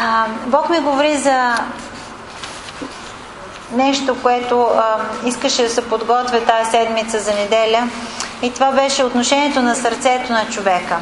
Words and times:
А, 0.00 0.26
Бог 0.46 0.70
ми 0.70 0.80
говори 0.80 1.16
за 1.16 1.54
нещо, 3.72 4.16
което 4.22 4.62
а, 4.62 4.96
искаше 5.24 5.62
да 5.62 5.68
се 5.68 5.88
подготвя 5.88 6.40
тази 6.40 6.70
седмица 6.70 7.18
за 7.18 7.34
неделя. 7.34 7.88
И 8.42 8.54
това 8.54 8.72
беше 8.72 9.04
отношението 9.04 9.62
на 9.62 9.74
сърцето 9.74 10.32
на 10.32 10.46
човека. 10.50 10.98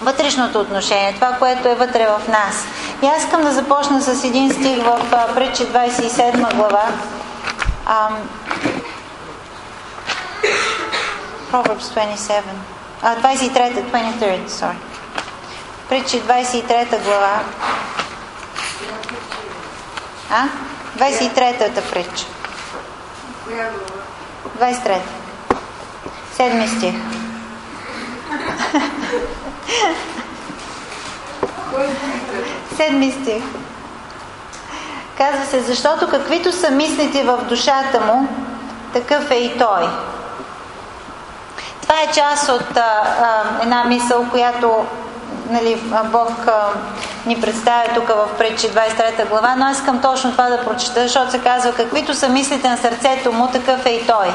Вътрешното 0.00 0.60
отношение, 0.60 1.14
това, 1.14 1.32
което 1.38 1.68
е 1.68 1.74
вътре 1.74 2.06
в 2.06 2.28
нас. 2.28 2.64
И 3.02 3.06
аз 3.06 3.22
искам 3.22 3.42
да 3.42 3.52
започна 3.52 4.02
с 4.02 4.24
един 4.24 4.50
стих 4.52 4.84
в 4.84 5.00
а, 5.12 5.34
притчи 5.34 5.62
27 5.62 6.54
глава. 6.56 6.84
А, 7.86 8.08
Proverbs 11.52 12.16
27. 12.16 12.40
А, 13.02 13.16
23, 13.16 13.84
23, 13.84 14.48
sorry. 14.48 14.91
Притчи 15.92 16.20
23 16.20 17.04
глава. 17.04 17.40
А? 20.30 20.44
23-та 20.98 21.82
притча. 21.90 22.24
23. 24.58 24.98
Седми 26.32 26.68
стих. 26.68 26.94
Седми 32.76 33.12
стих. 33.12 33.42
Казва 35.18 35.44
се, 35.44 35.60
защото 35.60 36.08
каквито 36.08 36.52
са 36.52 36.70
мислите 36.70 37.22
в 37.22 37.38
душата 37.48 38.00
му, 38.00 38.28
такъв 38.92 39.30
е 39.30 39.34
и 39.34 39.58
той. 39.58 39.88
Това 41.82 42.00
е 42.02 42.12
част 42.14 42.48
от 42.48 42.76
а, 42.76 42.80
а, 42.80 43.62
една 43.62 43.84
мисъл, 43.84 44.26
която 44.30 44.86
нали, 45.52 45.82
Бог 46.04 46.46
а, 46.46 46.68
ни 47.26 47.40
представя 47.40 47.84
тук 47.94 48.08
в 48.08 48.28
притчи 48.38 48.66
23 48.66 49.28
глава, 49.28 49.54
но 49.58 49.64
аз 49.64 49.76
искам 49.78 50.00
точно 50.00 50.30
това 50.30 50.48
да 50.48 50.64
прочета, 50.64 51.02
защото 51.02 51.30
се 51.30 51.38
казва 51.38 51.72
каквито 51.72 52.14
са 52.14 52.28
мислите 52.28 52.68
на 52.68 52.76
сърцето 52.76 53.32
му, 53.32 53.48
такъв 53.48 53.86
е 53.86 53.90
и 53.90 54.06
той. 54.06 54.26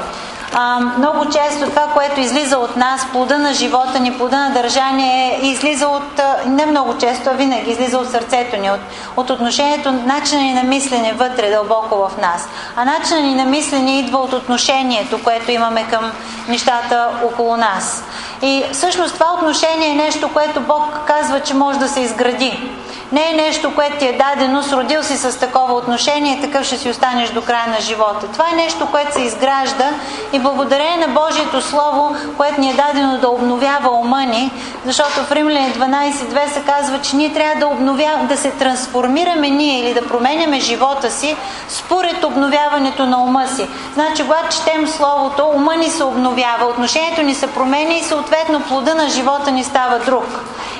А, 0.53 0.79
много 0.79 1.25
често 1.25 1.69
това, 1.69 1.87
което 1.93 2.19
излиза 2.19 2.57
от 2.57 2.75
нас, 2.75 3.07
плода 3.11 3.37
на 3.37 3.53
живота 3.53 3.99
ни, 3.99 4.17
плода 4.17 4.37
на 4.37 4.53
държание, 4.53 5.39
излиза 5.41 5.87
от, 5.87 6.21
не 6.45 6.65
много 6.65 6.97
често, 6.97 7.29
а 7.29 7.33
винаги 7.33 7.71
излиза 7.71 7.97
от 7.97 8.11
сърцето 8.11 8.57
ни, 8.57 8.71
от, 8.71 8.79
от 9.17 9.29
отношението, 9.29 9.91
начина 9.91 10.41
ни 10.41 10.53
на 10.53 10.63
мислене 10.63 11.13
вътре, 11.13 11.51
дълбоко 11.51 11.95
в 11.95 12.11
нас. 12.21 12.49
А 12.75 12.85
начина 12.85 13.19
ни 13.19 13.35
на 13.35 13.45
мислене 13.45 13.99
идва 13.99 14.17
от 14.17 14.33
отношението, 14.33 15.23
което 15.23 15.51
имаме 15.51 15.87
към 15.89 16.11
нещата 16.47 17.09
около 17.23 17.57
нас. 17.57 18.03
И 18.41 18.63
всъщност 18.71 19.13
това 19.13 19.33
отношение 19.33 19.89
е 19.89 19.95
нещо, 19.95 20.29
което 20.33 20.61
Бог 20.61 20.83
казва, 21.07 21.39
че 21.39 21.53
може 21.53 21.79
да 21.79 21.87
се 21.87 21.99
изгради. 21.99 22.69
Не 23.11 23.29
е 23.29 23.33
нещо, 23.33 23.75
което 23.75 23.97
ти 23.97 24.05
е 24.05 24.17
дадено, 24.17 24.63
сродил 24.63 25.03
си 25.03 25.17
с 25.17 25.39
такова 25.39 25.73
отношение, 25.73 26.41
такъв 26.41 26.65
ще 26.65 26.77
си 26.77 26.89
останеш 26.89 27.29
до 27.29 27.41
края 27.41 27.67
на 27.67 27.81
живота. 27.81 28.27
Това 28.33 28.45
е 28.51 28.55
нещо, 28.55 28.87
което 28.91 29.13
се 29.13 29.21
изгражда 29.21 29.89
и 30.33 30.39
благодарение 30.39 31.07
на 31.07 31.07
Божието 31.07 31.61
Слово, 31.61 32.15
което 32.37 32.61
ни 32.61 32.69
е 32.69 32.73
дадено 32.73 33.17
да 33.17 33.29
обновява 33.29 33.89
ума 33.89 34.25
ни, 34.25 34.51
защото 34.85 35.23
в 35.23 35.31
Римляне 35.31 35.73
12.2 35.73 36.47
се 36.53 36.61
казва, 36.61 37.01
че 37.01 37.15
ние 37.15 37.33
трябва 37.33 37.59
да, 37.59 37.67
обновя, 37.67 38.19
да 38.29 38.37
се 38.37 38.51
трансформираме 38.51 39.49
ние 39.49 39.79
или 39.79 39.93
да 39.93 40.07
променяме 40.07 40.59
живота 40.59 41.11
си 41.11 41.35
според 41.69 42.23
обновяването 42.23 43.05
на 43.05 43.23
ума 43.23 43.47
си. 43.47 43.67
Значи, 43.93 44.23
когато 44.23 44.57
четем 44.57 44.87
Словото, 44.87 45.45
ума 45.55 45.75
ни 45.75 45.89
се 45.89 46.03
обновява, 46.03 46.65
отношението 46.65 47.21
ни 47.21 47.35
се 47.35 47.47
променя 47.47 47.93
и 47.93 48.03
съответно 48.03 48.61
плода 48.61 48.95
на 48.95 49.09
живота 49.09 49.51
ни 49.51 49.63
става 49.63 49.99
друг. 49.99 50.25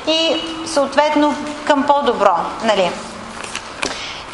И 0.07 0.41
съответно 0.65 1.35
към 1.65 1.83
по-добро. 2.17 2.35
Нали? 2.63 2.91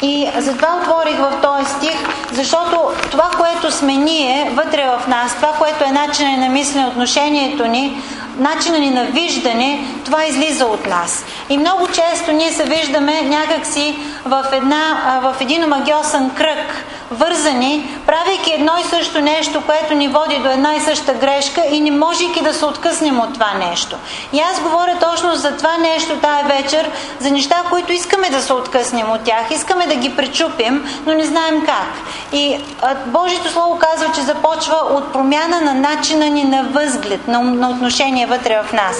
И 0.02 0.30
затова 0.38 0.68
отворих 0.82 1.18
в 1.18 1.32
този 1.42 1.70
стих, 1.70 1.96
защото 2.32 2.90
това, 3.10 3.30
което 3.38 3.70
сме 3.70 3.96
ние 3.96 4.50
вътре 4.54 4.86
в 4.86 5.08
нас, 5.08 5.34
това, 5.34 5.48
което 5.48 5.84
е 5.84 5.90
начинът 5.90 6.38
на 6.38 6.48
мислене, 6.48 6.86
отношението 6.86 7.66
ни, 7.66 8.02
начина 8.38 8.78
ни 8.78 8.90
на 8.90 9.04
виждане, 9.04 9.84
това 10.04 10.24
излиза 10.24 10.66
от 10.66 10.86
нас. 10.86 11.24
И 11.48 11.58
много 11.58 11.86
често 11.86 12.32
ние 12.32 12.52
се 12.52 12.64
виждаме 12.64 13.22
някакси 13.22 13.96
в, 14.24 14.44
една, 14.52 15.20
в 15.22 15.40
един 15.40 15.64
омагиосен 15.64 16.30
кръг, 16.30 16.84
вързани, 17.10 17.98
правейки 18.06 18.52
едно 18.52 18.72
и 18.80 18.88
също 18.88 19.20
нещо, 19.20 19.62
което 19.66 19.94
ни 19.94 20.08
води 20.08 20.38
до 20.38 20.50
една 20.50 20.74
и 20.74 20.80
съща 20.80 21.14
грешка 21.14 21.62
и 21.70 21.80
не 21.80 21.90
можейки 21.90 22.42
да 22.42 22.54
се 22.54 22.64
откъснем 22.64 23.20
от 23.20 23.34
това 23.34 23.54
нещо. 23.54 23.96
И 24.32 24.40
аз 24.40 24.60
говоря 24.60 24.98
точно 25.00 25.34
за 25.34 25.56
това 25.56 25.76
нещо 25.76 26.16
тая 26.16 26.44
вечер, 26.44 26.90
за 27.20 27.30
неща, 27.30 27.62
които 27.70 27.92
искаме 27.92 28.30
да 28.30 28.42
се 28.42 28.52
откъснем 28.52 29.10
от 29.10 29.22
тях, 29.22 29.50
искаме 29.50 29.86
да 29.86 29.94
ги 29.94 30.16
пречупим, 30.16 30.84
но 31.06 31.14
не 31.14 31.24
знаем 31.24 31.66
как. 31.66 31.88
И 32.32 32.60
Божието 33.06 33.52
Слово 33.52 33.78
казва, 33.78 34.12
че 34.14 34.20
започва 34.20 34.76
от 34.76 35.12
промяна 35.12 35.60
на 35.60 35.74
начина 35.74 36.28
ни 36.28 36.44
на 36.44 36.62
възглед, 36.62 37.28
на, 37.28 37.40
на 37.40 37.70
отношение 37.70 38.26
вътре 38.26 38.62
в 38.68 38.72
нас. 38.72 38.96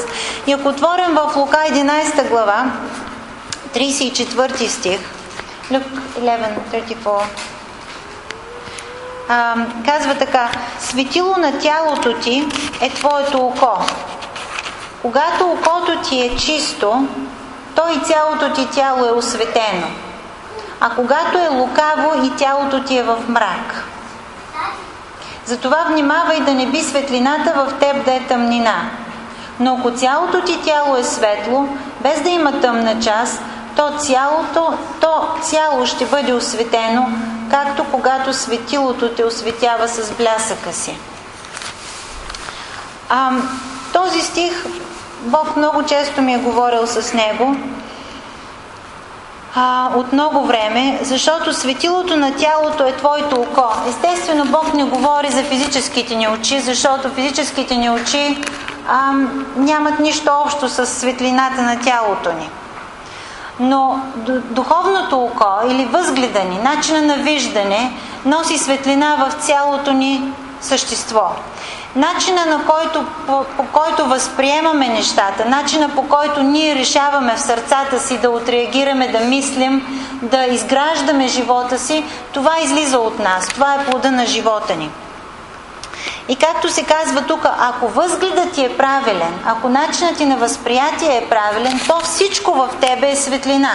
И 0.46 0.52
ако 0.52 0.68
отворим 0.68 1.14
в 1.14 1.36
Лука 1.36 1.58
11 1.70 2.28
глава, 2.28 2.72
34 3.74 4.66
стих, 4.66 5.00
Luke 5.70 5.82
11, 6.18 6.54
34, 6.72 7.22
а, 9.28 9.54
казва 9.86 10.14
така, 10.14 10.50
светило 10.78 11.36
на 11.36 11.58
тялото 11.58 12.14
ти 12.14 12.48
е 12.80 12.90
твоето 12.90 13.38
око. 13.38 13.78
Когато 15.02 15.44
окото 15.44 16.00
ти 16.08 16.20
е 16.20 16.36
чисто, 16.36 17.06
то 17.74 17.82
и 17.96 18.04
цялото 18.04 18.50
ти 18.50 18.70
тяло 18.70 19.04
е 19.04 19.12
осветено. 19.12 19.86
А 20.80 20.90
когато 20.90 21.38
е 21.38 21.48
лукаво, 21.48 22.26
и 22.26 22.30
тялото 22.36 22.82
ти 22.82 22.98
е 22.98 23.02
в 23.02 23.16
мрак. 23.28 23.84
Затова 25.44 25.84
внимавай 25.88 26.40
да 26.40 26.54
не 26.54 26.66
би 26.66 26.82
светлината 26.82 27.52
в 27.56 27.78
теб 27.80 28.04
да 28.04 28.14
е 28.14 28.20
тъмнина. 28.20 28.74
Но 29.60 29.76
ако 29.76 29.90
цялото 29.90 30.40
ти 30.40 30.62
тяло 30.62 30.96
е 30.96 31.04
светло, 31.04 31.68
без 32.00 32.22
да 32.22 32.28
има 32.28 32.60
тъмна 32.60 33.00
част, 33.00 33.42
то 33.76 33.90
цялото, 33.98 34.72
то 35.00 35.28
цяло 35.42 35.86
ще 35.86 36.06
бъде 36.06 36.32
осветено, 36.32 37.08
както 37.54 37.84
когато 37.90 38.32
светилото 38.32 39.08
те 39.08 39.24
осветява 39.24 39.88
с 39.88 40.12
блясъка 40.12 40.72
си. 40.72 40.98
А, 43.08 43.30
този 43.92 44.20
стих 44.20 44.64
Бог 45.20 45.56
много 45.56 45.82
често 45.82 46.22
ми 46.22 46.34
е 46.34 46.38
говорил 46.38 46.86
с 46.86 47.12
него 47.12 47.56
а, 49.54 49.90
от 49.96 50.12
много 50.12 50.46
време, 50.46 50.98
защото 51.02 51.52
светилото 51.52 52.16
на 52.16 52.36
тялото 52.36 52.84
е 52.84 52.96
твоето 52.96 53.40
око. 53.40 53.72
Естествено, 53.88 54.44
Бог 54.44 54.74
не 54.74 54.84
говори 54.84 55.30
за 55.30 55.42
физическите 55.42 56.14
ни 56.14 56.28
очи, 56.28 56.60
защото 56.60 57.10
физическите 57.10 57.76
ни 57.76 57.90
очи 57.90 58.42
а, 58.88 59.12
нямат 59.56 60.00
нищо 60.00 60.30
общо 60.44 60.68
с 60.68 60.86
светлината 60.86 61.62
на 61.62 61.80
тялото 61.80 62.32
ни. 62.32 62.50
Но 63.60 64.00
духовното 64.50 65.18
око 65.18 65.68
или 65.68 65.84
възгледа 65.84 66.44
ни, 66.44 66.58
начина 66.58 67.02
на 67.02 67.16
виждане, 67.16 67.92
носи 68.24 68.58
светлина 68.58 69.16
в 69.16 69.44
цялото 69.44 69.92
ни 69.92 70.32
същество. 70.60 71.30
Начина 71.96 72.46
на 72.46 72.64
който, 72.64 73.04
по, 73.26 73.44
по 73.56 73.64
който 73.72 74.04
възприемаме 74.04 74.88
нещата, 74.88 75.44
начина 75.44 75.88
по 75.88 76.08
който 76.08 76.42
ние 76.42 76.74
решаваме 76.74 77.36
в 77.36 77.40
сърцата 77.40 78.00
си 78.00 78.18
да 78.18 78.30
отреагираме, 78.30 79.08
да 79.08 79.20
мислим, 79.20 80.02
да 80.22 80.44
изграждаме 80.44 81.28
живота 81.28 81.78
си, 81.78 82.04
това 82.32 82.52
излиза 82.62 82.98
от 82.98 83.18
нас. 83.18 83.48
Това 83.48 83.74
е 83.74 83.84
плода 83.84 84.10
на 84.10 84.26
живота 84.26 84.76
ни. 84.76 84.90
И 86.28 86.36
както 86.36 86.68
се 86.68 86.82
казва 86.84 87.22
тук, 87.22 87.46
ако 87.58 87.88
възгледът 87.88 88.52
ти 88.52 88.64
е 88.64 88.76
правилен, 88.76 89.34
ако 89.44 89.68
начинът 89.68 90.16
ти 90.16 90.26
на 90.26 90.36
възприятие 90.36 91.16
е 91.16 91.28
правилен, 91.28 91.80
то 91.88 92.00
всичко 92.00 92.52
в 92.52 92.68
тебе 92.80 93.10
е 93.10 93.16
светлина. 93.16 93.72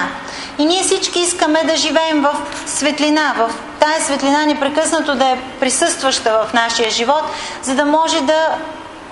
И 0.58 0.66
ние 0.66 0.84
всички 0.84 1.20
искаме 1.20 1.64
да 1.64 1.76
живеем 1.76 2.22
в 2.22 2.36
светлина, 2.66 3.36
в 3.38 3.54
тая 3.80 4.02
светлина 4.02 4.46
непрекъснато 4.46 5.16
да 5.16 5.26
е 5.26 5.40
присъстваща 5.60 6.32
в 6.32 6.54
нашия 6.54 6.90
живот, 6.90 7.24
за 7.62 7.76
да 7.76 7.86
може 7.86 8.22
да, 8.22 8.48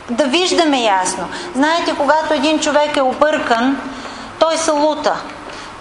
да 0.09 0.23
виждаме 0.23 0.81
ясно. 0.81 1.27
Знаете, 1.55 1.95
когато 1.97 2.33
един 2.33 2.59
човек 2.59 2.97
е 2.97 3.01
объркан, 3.01 3.77
той 4.39 4.57
се 4.57 4.71
лута. 4.71 5.15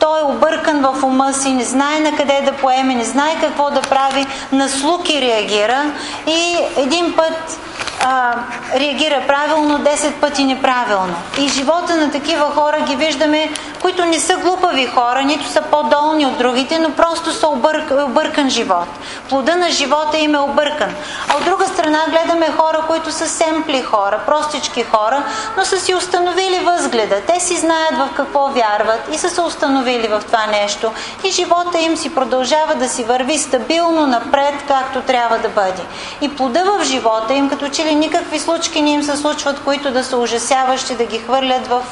Той 0.06 0.20
е 0.20 0.22
объркан 0.22 0.80
в 0.80 1.04
ума 1.04 1.32
си, 1.32 1.52
не 1.52 1.64
знае 1.64 2.00
на 2.00 2.16
къде 2.16 2.40
да 2.44 2.52
поеме, 2.52 2.94
не 2.94 3.04
знае 3.04 3.40
какво 3.40 3.70
да 3.70 3.82
прави, 3.82 4.26
на 4.52 4.68
слуки 4.68 5.20
реагира 5.20 5.84
и 6.26 6.56
един 6.76 7.14
път 7.16 7.58
а, 8.04 8.34
реагира 8.74 9.22
правилно, 9.26 9.78
10 9.78 10.12
пъти 10.12 10.44
неправилно. 10.44 11.14
И 11.38 11.48
живота 11.48 11.96
на 11.96 12.10
такива 12.10 12.44
хора 12.44 12.80
ги 12.80 12.96
виждаме, 12.96 13.50
които 13.86 14.04
не 14.04 14.20
са 14.20 14.36
глупави 14.36 14.86
хора, 14.86 15.22
нито 15.22 15.48
са 15.48 15.62
по-долни 15.62 16.26
от 16.26 16.38
другите, 16.38 16.78
но 16.78 16.90
просто 16.90 17.32
са 17.32 17.48
обърк, 17.48 17.92
объркан 18.08 18.50
живот. 18.50 18.88
Плода 19.28 19.56
на 19.56 19.70
живота 19.70 20.18
им 20.18 20.34
е 20.34 20.38
объркан. 20.38 20.94
А 21.28 21.36
от 21.36 21.44
друга 21.44 21.66
страна 21.66 21.98
гледаме 22.10 22.50
хора, 22.50 22.84
които 22.86 23.12
са 23.12 23.28
семпли 23.28 23.82
хора, 23.82 24.20
простички 24.26 24.82
хора, 24.82 25.22
но 25.56 25.64
са 25.64 25.80
си 25.80 25.94
установили 25.94 26.58
възгледа. 26.58 27.20
Те 27.26 27.40
си 27.40 27.56
знаят 27.56 27.96
в 27.98 28.08
какво 28.16 28.48
вярват 28.48 29.00
и 29.12 29.18
са 29.18 29.30
се 29.30 29.40
установили 29.40 30.08
в 30.08 30.22
това 30.26 30.46
нещо. 30.46 30.92
И 31.24 31.30
живота 31.30 31.78
им 31.78 31.96
си 31.96 32.14
продължава 32.14 32.74
да 32.74 32.88
си 32.88 33.04
върви 33.04 33.38
стабилно 33.38 34.06
напред, 34.06 34.54
както 34.68 35.00
трябва 35.00 35.38
да 35.38 35.48
бъде. 35.48 35.82
И 36.20 36.36
плода 36.36 36.64
в 36.64 36.84
живота 36.84 37.34
им, 37.34 37.48
като 37.48 37.68
че 37.68 37.84
ли 37.84 37.94
никакви 37.94 38.38
случки 38.38 38.82
не 38.82 38.90
им 38.90 39.02
се 39.02 39.16
случват, 39.16 39.64
които 39.64 39.90
да 39.90 40.04
са 40.04 40.16
ужасяващи, 40.16 40.94
да 40.94 41.04
ги 41.04 41.18
хвърлят 41.18 41.66
в 41.66 41.82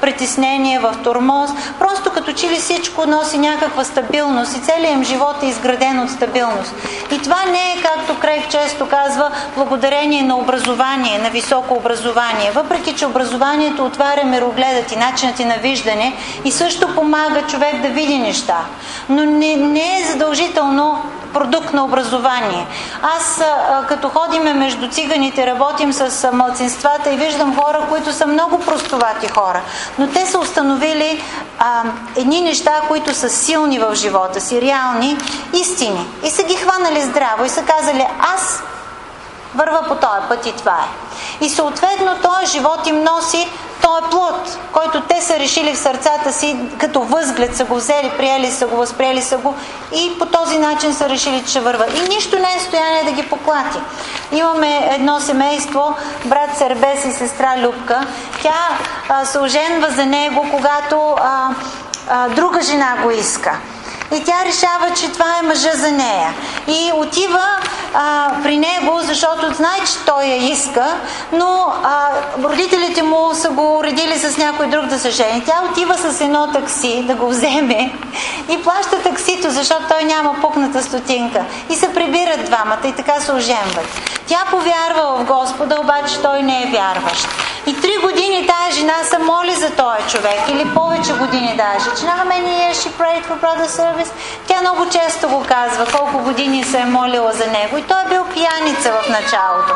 притеснение, 0.00 0.78
в 0.78 0.94
тормоз. 1.36 1.50
Просто 1.78 2.10
като 2.10 2.32
че 2.32 2.48
ли 2.48 2.56
всичко 2.56 3.06
носи 3.06 3.38
някаква 3.38 3.84
стабилност 3.84 4.56
и 4.56 4.60
целият 4.60 4.92
им 4.92 5.04
живот 5.04 5.42
е 5.42 5.46
изграден 5.46 6.00
от 6.00 6.10
стабилност. 6.10 6.74
И 7.10 7.22
това 7.22 7.44
не 7.44 7.72
е, 7.72 7.82
както 7.82 8.20
Крейг 8.20 8.48
често 8.48 8.88
казва, 8.88 9.30
благодарение 9.56 10.22
на 10.22 10.36
образование, 10.36 11.18
на 11.18 11.30
високо 11.30 11.74
образование. 11.74 12.50
Въпреки, 12.54 12.94
че 12.94 13.06
образованието 13.06 13.84
отваря 13.84 14.24
мирогледът 14.24 14.92
и 14.92 14.96
начинът 14.96 15.40
и 15.40 15.44
на 15.44 15.56
виждане 15.56 16.16
и 16.44 16.52
също 16.52 16.94
помага 16.94 17.42
човек 17.42 17.82
да 17.82 17.88
види 17.88 18.18
неща. 18.18 18.58
Но 19.08 19.24
не, 19.24 19.56
не 19.56 20.00
е 20.00 20.04
задължително 20.04 21.02
продукт 21.32 21.72
на 21.72 21.84
образование. 21.84 22.66
Аз, 23.02 23.42
като 23.88 24.08
ходиме 24.08 24.54
между 24.54 24.88
циганите, 24.88 25.46
работим 25.46 25.92
с 25.92 26.32
мълцинствата 26.32 27.12
и 27.12 27.16
виждам 27.16 27.56
хора, 27.56 27.86
които 27.88 28.12
са 28.12 28.26
много 28.26 28.60
простовати 28.60 29.28
хора, 29.28 29.60
но 29.98 30.06
те 30.06 30.26
са 30.26 30.38
установили 30.38 31.22
а, 31.58 31.82
едни 32.16 32.40
неща, 32.40 32.80
които 32.88 33.14
са 33.14 33.28
силни 33.28 33.78
в 33.78 33.94
живота 33.94 34.40
си, 34.40 34.60
реални 34.60 35.18
истини. 35.52 36.06
И 36.24 36.30
са 36.30 36.42
ги 36.42 36.54
хванали 36.54 37.02
здраво 37.02 37.44
и 37.44 37.48
са 37.48 37.62
казали, 37.62 38.06
аз 38.36 38.62
върва 39.54 39.84
по 39.88 39.94
този 39.94 40.28
път 40.28 40.46
и 40.46 40.52
това 40.52 40.78
е. 40.78 41.44
И 41.44 41.50
съответно 41.50 42.16
този 42.22 42.52
живот 42.52 42.86
им 42.86 43.02
носи 43.02 43.48
той 43.86 43.98
е 43.98 44.10
плод, 44.10 44.58
който 44.72 45.00
те 45.00 45.20
са 45.22 45.38
решили 45.38 45.74
в 45.74 45.78
сърцата 45.78 46.32
си, 46.32 46.56
като 46.78 47.00
възглед 47.00 47.56
са 47.56 47.64
го 47.64 47.74
взели, 47.74 48.12
приели 48.16 48.50
са 48.50 48.66
го, 48.66 48.76
възприели 48.76 49.22
са 49.22 49.38
го 49.38 49.54
и 49.92 50.18
по 50.18 50.26
този 50.26 50.58
начин 50.58 50.94
са 50.94 51.08
решили, 51.08 51.42
че 51.42 51.50
ще 51.50 51.60
върва. 51.60 51.86
И 51.86 52.08
нищо 52.08 52.38
не 52.38 52.54
е 52.56 52.60
стояние 52.60 53.04
да 53.04 53.10
ги 53.10 53.28
поклати. 53.28 53.78
Имаме 54.32 54.88
едно 54.92 55.20
семейство, 55.20 55.94
брат 56.24 56.56
Сербес 56.58 57.04
и 57.04 57.12
сестра 57.12 57.58
Любка. 57.58 58.06
Тя 58.42 58.68
а, 59.08 59.24
се 59.24 59.38
оженва 59.38 59.90
за 59.90 60.06
него, 60.06 60.46
когато 60.50 61.14
а, 61.18 61.50
а, 62.08 62.28
друга 62.28 62.62
жена 62.62 62.96
го 63.02 63.10
иска 63.10 63.58
и 64.14 64.24
тя 64.24 64.44
решава, 64.46 64.94
че 64.94 65.12
това 65.12 65.38
е 65.38 65.46
мъжа 65.46 65.70
за 65.74 65.92
нея. 65.92 66.34
И 66.66 66.92
отива 66.94 67.44
а, 67.94 68.30
при 68.42 68.58
него, 68.58 69.00
защото 69.02 69.54
знае, 69.54 69.78
че 69.86 69.98
той 70.06 70.24
я 70.24 70.36
иска, 70.36 70.94
но 71.32 71.72
а, 71.84 72.08
родителите 72.44 73.02
му 73.02 73.34
са 73.34 73.50
го 73.50 73.78
уредили 73.78 74.18
с 74.18 74.36
някой 74.36 74.66
друг 74.66 74.86
да 74.86 74.98
се 74.98 75.10
жени. 75.10 75.42
Тя 75.46 75.62
отива 75.70 75.98
с 75.98 76.20
едно 76.20 76.52
такси 76.52 77.02
да 77.02 77.14
го 77.14 77.28
вземе 77.28 77.92
и 78.48 78.62
плаща 78.62 79.02
таксито, 79.02 79.50
защото 79.50 79.82
той 79.88 80.04
няма 80.04 80.34
пукната 80.40 80.82
стотинка. 80.82 81.44
И 81.70 81.74
се 81.74 81.94
прибират 81.94 82.44
двамата 82.44 82.80
и 82.84 82.92
така 82.92 83.20
се 83.20 83.32
оженват. 83.32 83.86
Тя 84.26 84.44
повярва 84.50 85.16
в 85.16 85.24
Господа, 85.24 85.80
обаче 85.80 86.22
той 86.22 86.42
не 86.42 86.62
е 86.62 86.66
вярващ. 86.66 87.45
И 87.66 87.80
три 87.80 87.96
години 88.02 88.46
тази 88.46 88.80
жена 88.80 89.04
се 89.04 89.18
моли 89.18 89.54
за 89.54 89.70
този 89.70 90.16
човек, 90.16 90.40
или 90.48 90.74
повече 90.74 91.12
години 91.12 91.56
даже. 91.56 91.90
Че 92.00 92.06
how 92.06 92.24
many 92.34 92.50
years 92.60 92.76
she 92.82 92.90
prayed 93.00 93.24
for 93.28 93.36
brother 93.44 93.68
service? 93.68 94.10
Тя 94.46 94.60
много 94.60 94.86
често 94.88 95.28
го 95.28 95.44
казва, 95.48 95.86
колко 95.98 96.18
години 96.18 96.64
се 96.64 96.78
е 96.78 96.84
молила 96.84 97.32
за 97.32 97.46
него. 97.46 97.76
И 97.78 97.82
той 97.82 98.02
е 98.02 98.08
бил 98.08 98.24
пияница 98.24 98.92
в 98.92 99.08
началото. 99.08 99.74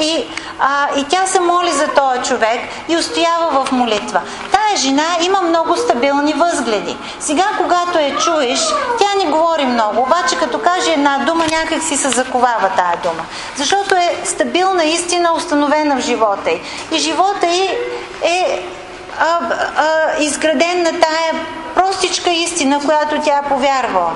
И, 0.00 0.26
а, 0.60 0.88
и 0.96 1.04
тя 1.04 1.26
се 1.26 1.40
моли 1.40 1.72
за 1.72 1.88
този 1.88 2.20
човек 2.20 2.60
и 2.88 2.96
устоява 2.96 3.64
в 3.64 3.72
молитва. 3.72 4.20
Тая 4.52 4.76
жена 4.76 5.16
има 5.20 5.40
много 5.40 5.76
стабилни 5.76 6.32
възгледи. 6.32 6.96
Сега, 7.20 7.44
когато 7.58 7.98
я 7.98 8.16
чуеш, 8.16 8.60
тя 8.98 9.24
не 9.24 9.30
говори 9.30 9.66
много, 9.66 10.02
обаче 10.02 10.36
като 10.38 10.58
каже 10.58 10.92
една 10.92 11.18
дума, 11.18 11.44
някак 11.46 11.82
си 11.82 11.96
се 11.96 12.08
заковава 12.08 12.70
тая 12.76 12.96
дума. 13.02 13.24
Защото 13.56 13.94
е 13.94 14.16
стабилна 14.24 14.84
истина, 14.84 15.32
установена 15.36 15.96
в 15.96 16.04
живота 16.04 16.50
й. 16.50 16.60
И 16.92 16.98
живота 16.98 17.46
й 17.46 17.68
е 18.22 18.62
а, 19.18 19.38
а, 19.76 20.22
изграден 20.22 20.82
на 20.82 20.90
тая 20.90 21.46
простичка 21.74 22.30
истина, 22.30 22.80
която 22.84 23.20
тя 23.24 23.38
е 23.38 23.48
повярвала. 23.48 24.12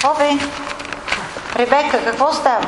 Какво 0.00 0.18
бе? 0.18 0.30
Ребека, 1.56 2.04
какво 2.04 2.32
става? 2.32 2.66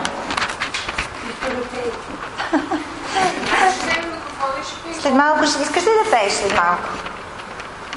След 5.00 5.14
малко 5.14 5.46
ще 5.46 5.62
искаш 5.62 5.82
ли 5.82 5.90
да 6.04 6.10
пееш 6.10 6.32
след 6.32 6.56
малко? 6.56 6.88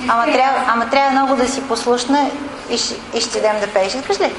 Ама 0.08 0.24
трябва, 0.24 0.64
ама 0.68 0.90
трябва 0.90 1.12
много 1.12 1.36
да 1.36 1.50
си 1.50 1.68
послушна 1.68 2.30
и 2.70 2.78
ще, 2.78 2.96
и 3.14 3.22
ще 3.22 3.42
дадем 3.42 3.60
да 3.60 3.68
пееш. 3.68 3.94
Искаш 3.94 4.20
ли? 4.20 4.36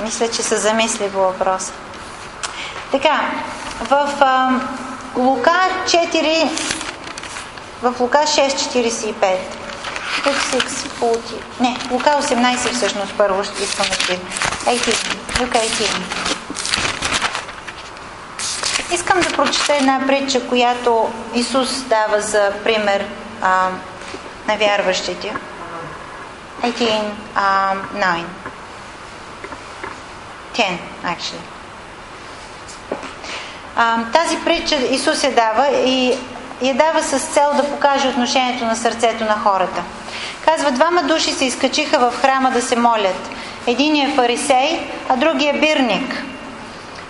Мисля, 0.00 0.28
че 0.28 0.42
се 0.42 0.56
замисли 0.56 1.10
по 1.10 1.18
въпроса. 1.18 1.72
Така, 2.92 3.20
в 3.80 4.12
а, 4.20 4.50
Лука 5.16 5.60
4, 5.86 6.50
в 7.82 8.00
Лука 8.00 8.18
6.45 8.18 9.65
6.40. 10.30 11.60
Не, 11.60 11.76
Лука 11.90 12.10
18 12.10 12.72
всъщност 12.72 13.14
първо 13.18 13.44
ще 13.44 13.62
искам 13.62 13.86
да 13.86 14.14
видим. 14.14 14.28
18. 14.66 15.40
Лука 15.40 15.58
18. 15.58 16.26
Искам 18.92 19.20
да 19.20 19.28
прочета 19.28 19.76
една 19.76 20.00
притча, 20.06 20.48
която 20.48 21.12
Исус 21.34 21.80
дава 21.80 22.20
за 22.20 22.52
пример 22.64 23.04
а, 23.42 23.68
на 24.48 24.56
вярващите. 24.56 25.34
18, 26.62 27.02
um, 27.36 27.78
9. 27.94 28.24
10, 30.54 30.78
actually. 31.04 31.40
А, 33.76 33.96
тази 34.12 34.36
притча 34.36 34.76
Исус 34.76 35.24
я 35.24 35.34
дава 35.34 35.68
и 35.68 36.18
я 36.62 36.74
дава 36.74 37.02
с 37.02 37.18
цел 37.18 37.52
да 37.56 37.70
покаже 37.70 38.08
отношението 38.08 38.64
на 38.64 38.76
сърцето 38.76 39.24
на 39.24 39.38
хората. 39.38 39.82
Казва, 40.46 40.70
двама 40.70 41.02
души 41.02 41.32
се 41.32 41.44
изкачиха 41.44 41.98
в 41.98 42.16
храма 42.20 42.50
да 42.50 42.62
се 42.62 42.76
молят. 42.76 43.30
Един 43.66 43.96
е 43.96 44.12
фарисей, 44.14 44.80
а 45.08 45.16
другия 45.16 45.54
е 45.56 45.58
бирник. 45.58 46.24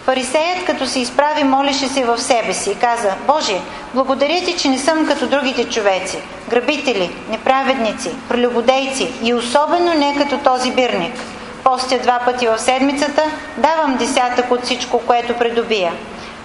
Фарисеят, 0.04 0.64
като 0.66 0.86
се 0.86 1.00
изправи, 1.00 1.44
молеше 1.44 1.88
се 1.88 2.05
в 2.05 2.19
себе 2.19 2.52
си 2.52 2.70
и 2.70 2.74
каза, 2.74 3.12
Боже, 3.26 3.60
благодаря 3.94 4.44
ти, 4.44 4.56
че 4.56 4.69
не 4.69 4.78
съм 4.78 5.06
като 5.06 5.26
другите 5.26 5.69
човеци, 5.69 6.19
грабители, 6.48 7.10
неправедници, 7.31 8.10
прелюбодейци 8.28 9.12
и 9.22 9.34
особено 9.34 9.94
не 9.94 10.16
като 10.19 10.38
този 10.38 10.70
бирник. 10.70 11.14
Постя 11.64 11.98
два 11.98 12.20
пъти 12.24 12.46
в 12.46 12.58
седмицата, 12.58 13.22
давам 13.56 13.96
десятък 13.96 14.50
от 14.50 14.64
всичко, 14.64 14.98
което 14.98 15.34
придобия. 15.34 15.93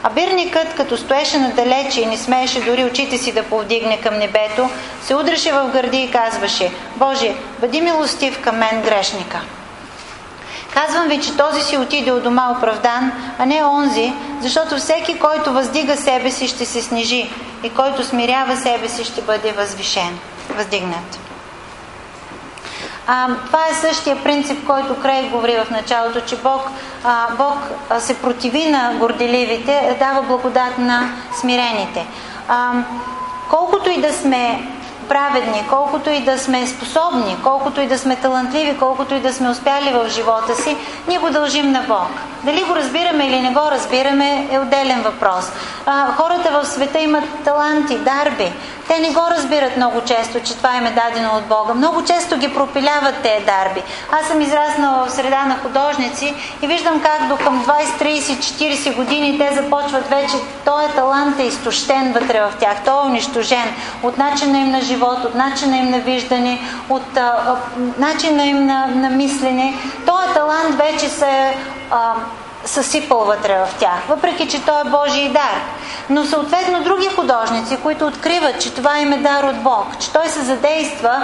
А 0.03 0.09
бирникът, 0.09 0.75
като 0.75 0.97
стоеше 0.97 1.39
надалече 1.39 2.01
и 2.01 2.05
не 2.05 2.17
смееше 2.17 2.61
дори 2.61 2.85
очите 2.85 3.17
си 3.17 3.31
да 3.31 3.43
повдигне 3.43 4.01
към 4.01 4.17
небето, 4.17 4.69
се 5.03 5.15
удреше 5.15 5.51
в 5.51 5.69
гърди 5.73 5.97
и 5.97 6.11
казваше, 6.11 6.71
Боже, 6.95 7.35
бъди 7.59 7.81
милостив 7.81 8.41
към 8.41 8.57
мен 8.57 8.81
грешника. 8.81 9.41
Казвам 10.73 11.07
ви, 11.07 11.21
че 11.21 11.37
този 11.37 11.61
си 11.61 11.77
отиде 11.77 12.11
от 12.11 12.23
дома 12.23 12.55
оправдан, 12.57 13.11
а 13.39 13.45
не 13.45 13.63
онзи, 13.63 14.13
защото 14.41 14.77
всеки, 14.77 15.19
който 15.19 15.53
въздига 15.53 15.97
себе 15.97 16.31
си, 16.31 16.47
ще 16.47 16.65
се 16.65 16.81
снижи 16.81 17.29
и 17.63 17.69
който 17.69 18.03
смирява 18.03 18.57
себе 18.57 18.89
си, 18.89 19.03
ще 19.03 19.21
бъде 19.21 19.51
възвишен, 19.51 20.19
въздигнат. 20.55 21.30
А, 23.07 23.27
това 23.45 23.59
е 23.67 23.73
същия 23.73 24.23
принцип, 24.23 24.67
който 24.67 25.01
Крей 25.01 25.29
говори 25.29 25.57
в 25.65 25.69
началото, 25.69 26.21
че 26.21 26.35
Бог, 26.35 26.61
а, 27.03 27.27
Бог 27.37 27.57
се 27.99 28.21
противи 28.21 28.69
на 28.69 28.93
горделивите, 28.99 29.95
дава 29.99 30.21
благодат 30.21 30.77
на 30.77 31.09
смирените. 31.39 32.05
А, 32.47 32.71
колкото 33.49 33.89
и 33.89 34.01
да 34.01 34.13
сме 34.13 34.67
праведни, 35.11 35.63
колкото 35.69 36.09
и 36.09 36.21
да 36.21 36.37
сме 36.37 36.67
способни, 36.67 37.37
колкото 37.43 37.81
и 37.81 37.87
да 37.87 37.97
сме 37.97 38.15
талантливи, 38.15 38.77
колкото 38.77 39.15
и 39.15 39.19
да 39.19 39.33
сме 39.33 39.49
успяли 39.49 39.93
в 39.93 40.09
живота 40.09 40.55
си, 40.55 40.77
ние 41.07 41.19
го 41.19 41.29
дължим 41.29 41.71
на 41.71 41.81
Бог. 41.87 42.09
Дали 42.43 42.63
го 42.63 42.75
разбираме 42.75 43.27
или 43.27 43.41
не 43.41 43.51
го 43.51 43.71
разбираме 43.71 44.47
е 44.51 44.59
отделен 44.59 45.01
въпрос. 45.01 45.51
А, 45.85 46.11
хората 46.11 46.51
в 46.51 46.65
света 46.65 46.99
имат 46.99 47.23
таланти, 47.45 47.97
дарби. 47.97 48.53
Те 48.91 48.99
не 48.99 49.11
го 49.11 49.21
разбират 49.37 49.77
много 49.77 50.01
често, 50.01 50.39
че 50.39 50.57
това 50.57 50.75
им 50.75 50.85
е 50.85 50.91
дадено 50.91 51.29
от 51.37 51.45
Бога. 51.45 51.73
Много 51.73 52.03
често 52.03 52.37
ги 52.37 52.53
пропиляват 52.53 53.15
тези 53.23 53.45
дарби. 53.45 53.83
Аз 54.11 54.27
съм 54.27 54.41
израснала 54.41 55.05
в 55.05 55.11
среда 55.11 55.45
на 55.45 55.57
художници 55.57 56.33
и 56.61 56.67
виждам 56.67 57.01
как 57.01 57.27
до 57.27 57.37
към 57.37 57.65
20, 57.65 57.83
30, 58.01 58.39
40 58.39 58.95
години 58.95 59.37
те 59.39 59.55
започват 59.55 60.09
вече, 60.09 60.35
този 60.65 60.93
талант 60.95 61.39
е 61.39 61.43
изтощен 61.43 62.13
вътре 62.13 62.41
в 62.41 62.53
тях, 62.59 62.83
той 62.85 62.93
е 62.93 63.07
унищожен 63.07 63.75
от 64.03 64.17
начина 64.17 64.57
им 64.57 64.71
на 64.71 64.81
живот, 64.81 65.17
от 65.25 65.35
начина 65.35 65.77
им 65.77 65.89
на 65.89 65.99
виждане, 65.99 66.59
от 66.89 67.17
а, 67.17 67.19
а, 67.19 67.55
начина 67.97 68.45
им 68.45 68.65
на, 68.65 68.87
на 68.87 69.09
мислене. 69.09 69.73
Този 70.05 70.33
талант 70.33 70.75
вече 70.75 71.09
се 71.09 71.55
а, 71.91 72.13
съсипал 72.65 73.19
вътре 73.19 73.57
в 73.65 73.79
тях, 73.79 73.99
въпреки 74.09 74.47
че 74.47 74.65
той 74.65 74.81
е 74.81 74.89
Божий 74.89 75.29
дар. 75.29 75.61
Но 76.09 76.25
съответно 76.25 76.83
други 76.83 77.07
художници, 77.07 77.77
които 77.83 78.05
откриват, 78.07 78.61
че 78.61 78.73
това 78.73 78.99
им 78.99 79.13
е 79.13 79.17
дар 79.17 79.43
от 79.43 79.63
Бог, 79.63 79.99
че 79.99 80.13
той 80.13 80.27
се 80.27 80.41
задейства 80.41 81.23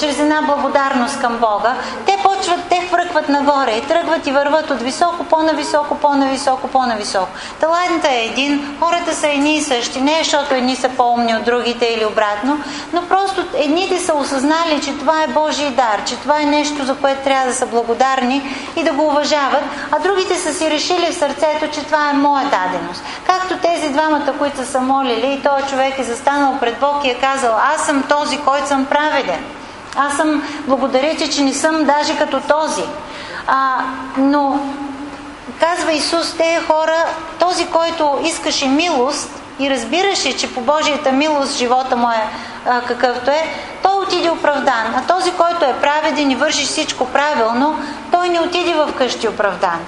чрез 0.00 0.18
една 0.18 0.42
благодарност 0.42 1.20
към 1.20 1.36
Бога, 1.36 1.74
те 2.06 2.16
почват, 2.22 2.60
те 2.70 2.76
хвъркват 2.76 3.28
нагоре 3.28 3.72
и 3.72 3.86
тръгват 3.86 4.26
и 4.26 4.32
върват 4.32 4.70
от 4.70 4.82
високо, 4.82 5.24
по-нависоко, 5.24 5.94
по-нависоко, 5.94 6.68
по-нависоко. 6.68 7.28
Талантът 7.60 8.10
е 8.10 8.24
един, 8.24 8.76
хората 8.80 9.14
са 9.14 9.28
едни 9.28 9.56
и 9.56 9.62
същи, 9.62 10.00
не 10.00 10.12
е, 10.12 10.24
защото 10.24 10.54
едни 10.54 10.76
са 10.76 10.88
по-умни 10.88 11.34
от 11.34 11.44
другите 11.44 11.86
или 11.86 12.04
обратно, 12.04 12.58
но 12.92 13.02
просто 13.08 13.44
едните 13.54 13.98
са 13.98 14.14
осъзнали, 14.14 14.80
че 14.84 14.98
това 14.98 15.22
е 15.22 15.28
Божий 15.28 15.70
дар, 15.70 16.04
че 16.06 16.16
това 16.16 16.40
е 16.40 16.46
нещо, 16.46 16.84
за 16.84 16.94
което 16.94 17.24
трябва 17.24 17.46
да 17.46 17.54
са 17.54 17.66
благодарни 17.66 18.56
и 18.76 18.84
да 18.84 18.92
го 18.92 19.06
уважават, 19.06 19.62
а 19.90 19.98
другите 19.98 20.34
са 20.34 20.54
си 20.54 20.70
решили 20.78 21.12
в 21.12 21.18
сърцето, 21.18 21.68
че 21.72 21.84
това 21.84 22.10
е 22.10 22.12
моя 22.12 22.44
даденост. 22.44 23.02
Както 23.26 23.58
тези 23.58 23.88
двамата, 23.88 24.32
които 24.38 24.56
са 24.56 24.66
се 24.66 24.78
молили 24.78 25.32
и 25.32 25.42
този 25.42 25.70
човек 25.70 25.98
е 25.98 26.02
застанал 26.02 26.58
пред 26.60 26.78
Бог 26.80 27.04
и 27.04 27.10
е 27.10 27.14
казал, 27.14 27.54
аз 27.74 27.86
съм 27.86 28.02
този, 28.02 28.38
който 28.38 28.68
съм 28.68 28.86
праведен. 28.86 29.44
Аз 29.96 30.16
съм, 30.16 30.42
благодаря 30.66 31.16
че 31.16 31.42
не 31.42 31.54
съм 31.54 31.84
даже 31.84 32.18
като 32.18 32.40
този. 32.40 32.84
А, 33.46 33.76
но, 34.16 34.60
казва 35.60 35.92
Исус, 35.92 36.36
те 36.36 36.60
хора, 36.66 37.04
този, 37.38 37.66
който 37.66 38.18
искаше 38.24 38.68
милост 38.68 39.30
и 39.58 39.70
разбираше, 39.70 40.36
че 40.36 40.54
по 40.54 40.60
Божията 40.60 41.12
милост 41.12 41.58
живота 41.58 41.96
му 41.96 42.10
е 42.10 42.22
а, 42.66 42.80
какъвто 42.80 43.30
е, 43.30 43.54
той 43.82 44.02
отиде 44.02 44.30
оправдан. 44.30 44.94
А 44.96 45.14
този, 45.14 45.32
който 45.32 45.64
е 45.64 45.80
праведен 45.80 46.30
и 46.30 46.36
върши 46.36 46.64
всичко 46.64 47.06
правилно, 47.06 47.78
той 48.12 48.28
не 48.28 48.40
отиде 48.40 48.74
в 48.74 48.92
къщи 48.98 49.28
оправдан. 49.28 49.78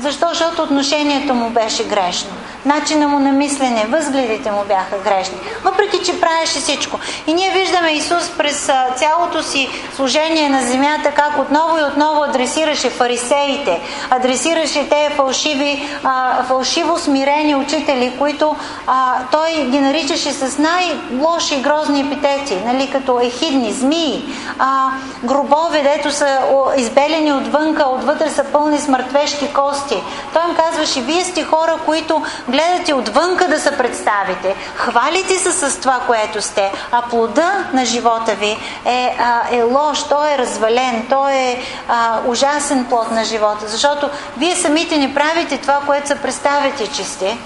Защо? 0.00 0.26
Защото 0.28 0.62
отношението 0.62 1.34
му 1.34 1.50
беше 1.50 1.84
грешно. 1.88 2.30
Начина 2.64 3.08
му 3.08 3.18
на 3.18 3.32
мислене, 3.32 3.86
възгледите 3.88 4.50
му 4.50 4.64
бяха 4.68 4.98
грешни. 5.04 5.38
Въпреки, 5.64 6.04
че 6.04 6.20
правеше 6.20 6.58
всичко. 6.58 6.98
И 7.26 7.34
ние 7.34 7.50
виждаме 7.50 7.90
Исус 7.90 8.30
през 8.38 8.70
цялото 8.96 9.42
си 9.42 9.68
служение 9.96 10.48
на 10.48 10.62
земята, 10.62 11.10
как 11.16 11.38
отново 11.38 11.78
и 11.78 11.82
отново 11.82 12.22
адресираше 12.22 12.90
фарисеите, 12.90 13.80
адресираше 14.10 14.88
те 14.88 15.10
фалшиви, 15.16 15.88
а, 16.04 16.42
фалшиво 16.42 16.98
смирени 16.98 17.54
учители, 17.54 18.12
които 18.18 18.56
а, 18.86 19.14
той 19.32 19.64
ги 19.64 19.80
наричаше 19.80 20.32
с 20.32 20.58
най-лоши 20.58 21.56
грозни 21.60 22.00
епитети, 22.00 22.56
нали, 22.66 22.90
като 22.90 23.20
ехидни, 23.20 23.72
змии, 23.72 24.24
а, 24.58 24.90
гробове, 25.24 25.82
дето 25.82 26.10
са 26.10 26.38
избелени 26.76 27.32
отвънка, 27.32 27.88
отвътре 27.88 28.30
са 28.30 28.44
пълни 28.44 28.78
с 28.78 28.88
мъртвешки 28.88 29.52
кости. 29.52 30.02
Той 30.32 30.42
им 30.48 30.56
казваше, 30.56 31.00
вие 31.00 31.24
сте 31.24 31.44
хора, 31.44 31.78
които 31.86 32.22
гледате 32.50 32.94
отвънка 32.94 33.48
да 33.48 33.60
се 33.60 33.78
представите, 33.78 34.54
хвалите 34.74 35.38
се 35.38 35.52
с 35.52 35.80
това, 35.80 36.00
което 36.06 36.42
сте, 36.42 36.72
а 36.92 37.02
плода 37.02 37.64
на 37.72 37.84
живота 37.84 38.34
ви 38.34 38.56
е, 38.86 39.16
а, 39.18 39.40
е 39.52 39.62
лош, 39.62 40.02
той 40.08 40.32
е 40.32 40.38
развален, 40.38 41.06
той 41.10 41.32
е 41.32 41.62
а, 41.88 42.20
ужасен 42.26 42.84
плод 42.84 43.10
на 43.10 43.24
живота, 43.24 43.68
защото 43.68 44.10
вие 44.36 44.56
самите 44.56 44.98
не 44.98 45.14
правите 45.14 45.58
това, 45.58 45.80
което 45.86 46.08
се 46.08 46.14
представите, 46.14 46.86
че 46.86 47.04
сте, 47.04 47.38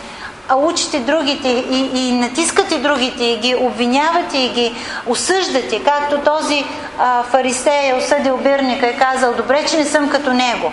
а 0.49 0.57
учите 0.57 0.99
другите 1.01 1.49
и, 1.49 1.91
и 1.95 2.13
натискате 2.13 2.79
другите 2.79 3.25
и 3.25 3.37
ги 3.37 3.55
обвинявате 3.55 4.39
и 4.39 4.49
ги 4.49 4.75
осъждате, 5.07 5.85
както 5.85 6.19
този 6.19 6.65
а, 6.99 7.23
фарисей 7.23 7.91
е 7.91 7.95
осъдил 7.95 8.37
бирника 8.37 8.87
и 8.87 8.97
казал, 8.97 9.35
добре, 9.35 9.65
че 9.67 9.77
не 9.77 9.85
съм 9.85 10.11
като 10.11 10.33
него. 10.33 10.73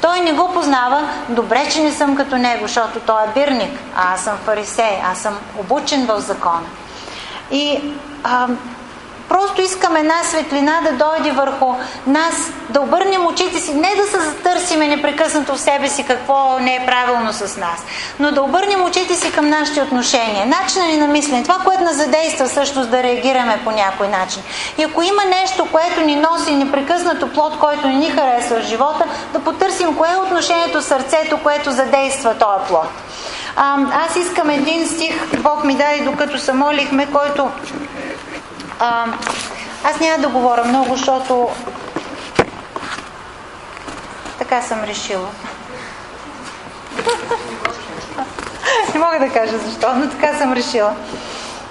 Той 0.00 0.20
не 0.20 0.32
го 0.32 0.52
познава, 0.52 1.08
добре, 1.28 1.68
че 1.72 1.82
не 1.82 1.92
съм 1.92 2.16
като 2.16 2.36
него, 2.36 2.62
защото 2.62 3.00
той 3.00 3.22
е 3.22 3.32
бирник, 3.34 3.80
а 3.96 4.14
аз 4.14 4.24
съм 4.24 4.36
фарисей, 4.36 5.00
аз 5.04 5.18
съм 5.18 5.38
обучен 5.58 6.06
в 6.06 6.20
закона. 6.20 6.66
И 7.50 7.80
а, 8.24 8.48
Просто 9.28 9.62
искам 9.62 9.96
една 9.96 10.24
светлина 10.24 10.80
да 10.80 11.04
дойде 11.04 11.30
върху 11.30 11.74
нас, 12.06 12.34
да 12.70 12.80
обърнем 12.80 13.26
очите 13.26 13.60
си, 13.60 13.74
не 13.74 13.94
да 13.94 14.06
се 14.06 14.20
затърсиме 14.20 14.88
непрекъснато 14.88 15.54
в 15.54 15.60
себе 15.60 15.88
си 15.88 16.04
какво 16.04 16.58
не 16.58 16.74
е 16.74 16.86
правилно 16.86 17.32
с 17.32 17.56
нас, 17.56 17.84
но 18.18 18.32
да 18.32 18.42
обърнем 18.42 18.84
очите 18.84 19.14
си 19.14 19.32
към 19.32 19.48
нашите 19.48 19.82
отношения, 19.82 20.46
начина 20.46 20.86
ни 20.86 20.96
на 20.96 21.08
мислене, 21.08 21.42
това, 21.42 21.58
което 21.64 21.84
нас 21.84 21.96
задейства 21.96 22.48
също 22.48 22.86
да 22.86 23.02
реагираме 23.02 23.60
по 23.64 23.70
някой 23.70 24.08
начин. 24.08 24.42
И 24.78 24.82
ако 24.82 25.02
има 25.02 25.24
нещо, 25.24 25.68
което 25.72 26.00
ни 26.00 26.16
носи 26.16 26.54
непрекъснато 26.54 27.32
плод, 27.32 27.58
който 27.58 27.88
не 27.88 27.94
ни 27.94 28.10
харесва 28.10 28.60
в 28.60 28.66
живота, 28.66 29.04
да 29.32 29.40
потърсим 29.40 29.96
кое 29.96 30.08
е 30.12 30.16
отношението 30.16 30.82
сърцето, 30.82 31.38
което 31.42 31.70
задейства 31.70 32.34
този 32.34 32.68
плод. 32.68 32.88
А, 33.56 33.76
аз 34.06 34.16
искам 34.16 34.50
един 34.50 34.88
стих, 34.88 35.40
Бог 35.42 35.64
ми 35.64 35.74
даде 35.74 36.02
докато 36.04 36.38
се 36.38 36.52
молихме, 36.52 37.06
който 37.06 37.50
а, 38.78 39.06
аз 39.84 40.00
няма 40.00 40.18
да 40.18 40.28
говоря 40.28 40.64
много, 40.64 40.96
защото 40.96 41.48
така 44.38 44.62
съм 44.62 44.84
решила. 44.84 45.28
Не 48.94 49.00
мога 49.00 49.18
да 49.18 49.28
кажа 49.32 49.58
защо, 49.58 49.88
но 49.96 50.10
така 50.10 50.38
съм 50.38 50.52
решила. 50.52 50.92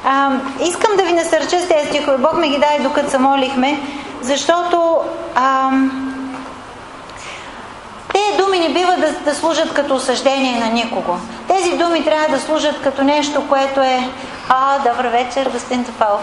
А, 0.06 0.32
искам 0.62 0.98
да 0.98 1.04
ви 1.04 1.14
насърча 1.14 1.60
с 1.60 1.68
тези 1.68 1.88
стихове. 1.88 2.18
Бог 2.18 2.34
ме 2.34 2.50
ги 2.50 2.58
даде 2.58 2.84
докато 2.84 3.10
се 3.10 3.18
молихме, 3.18 3.80
защото 4.22 4.98
а, 5.36 5.72
тези 8.18 8.38
думи 8.38 8.60
не 8.60 8.70
бива 8.70 8.96
да, 8.98 9.12
да 9.12 9.36
служат 9.36 9.74
като 9.74 9.96
осъждение 9.96 10.60
на 10.60 10.70
никого. 10.70 11.20
Тези 11.48 11.78
думи 11.78 12.06
трябва 12.06 12.28
да 12.28 12.42
служат 12.42 12.82
като 12.82 13.04
нещо, 13.04 13.48
което 13.50 13.82
е 13.82 14.10
а, 14.50 14.80
добър 14.80 15.08
вечер, 15.08 15.50
господин 15.50 15.86
Топалов. 15.86 16.22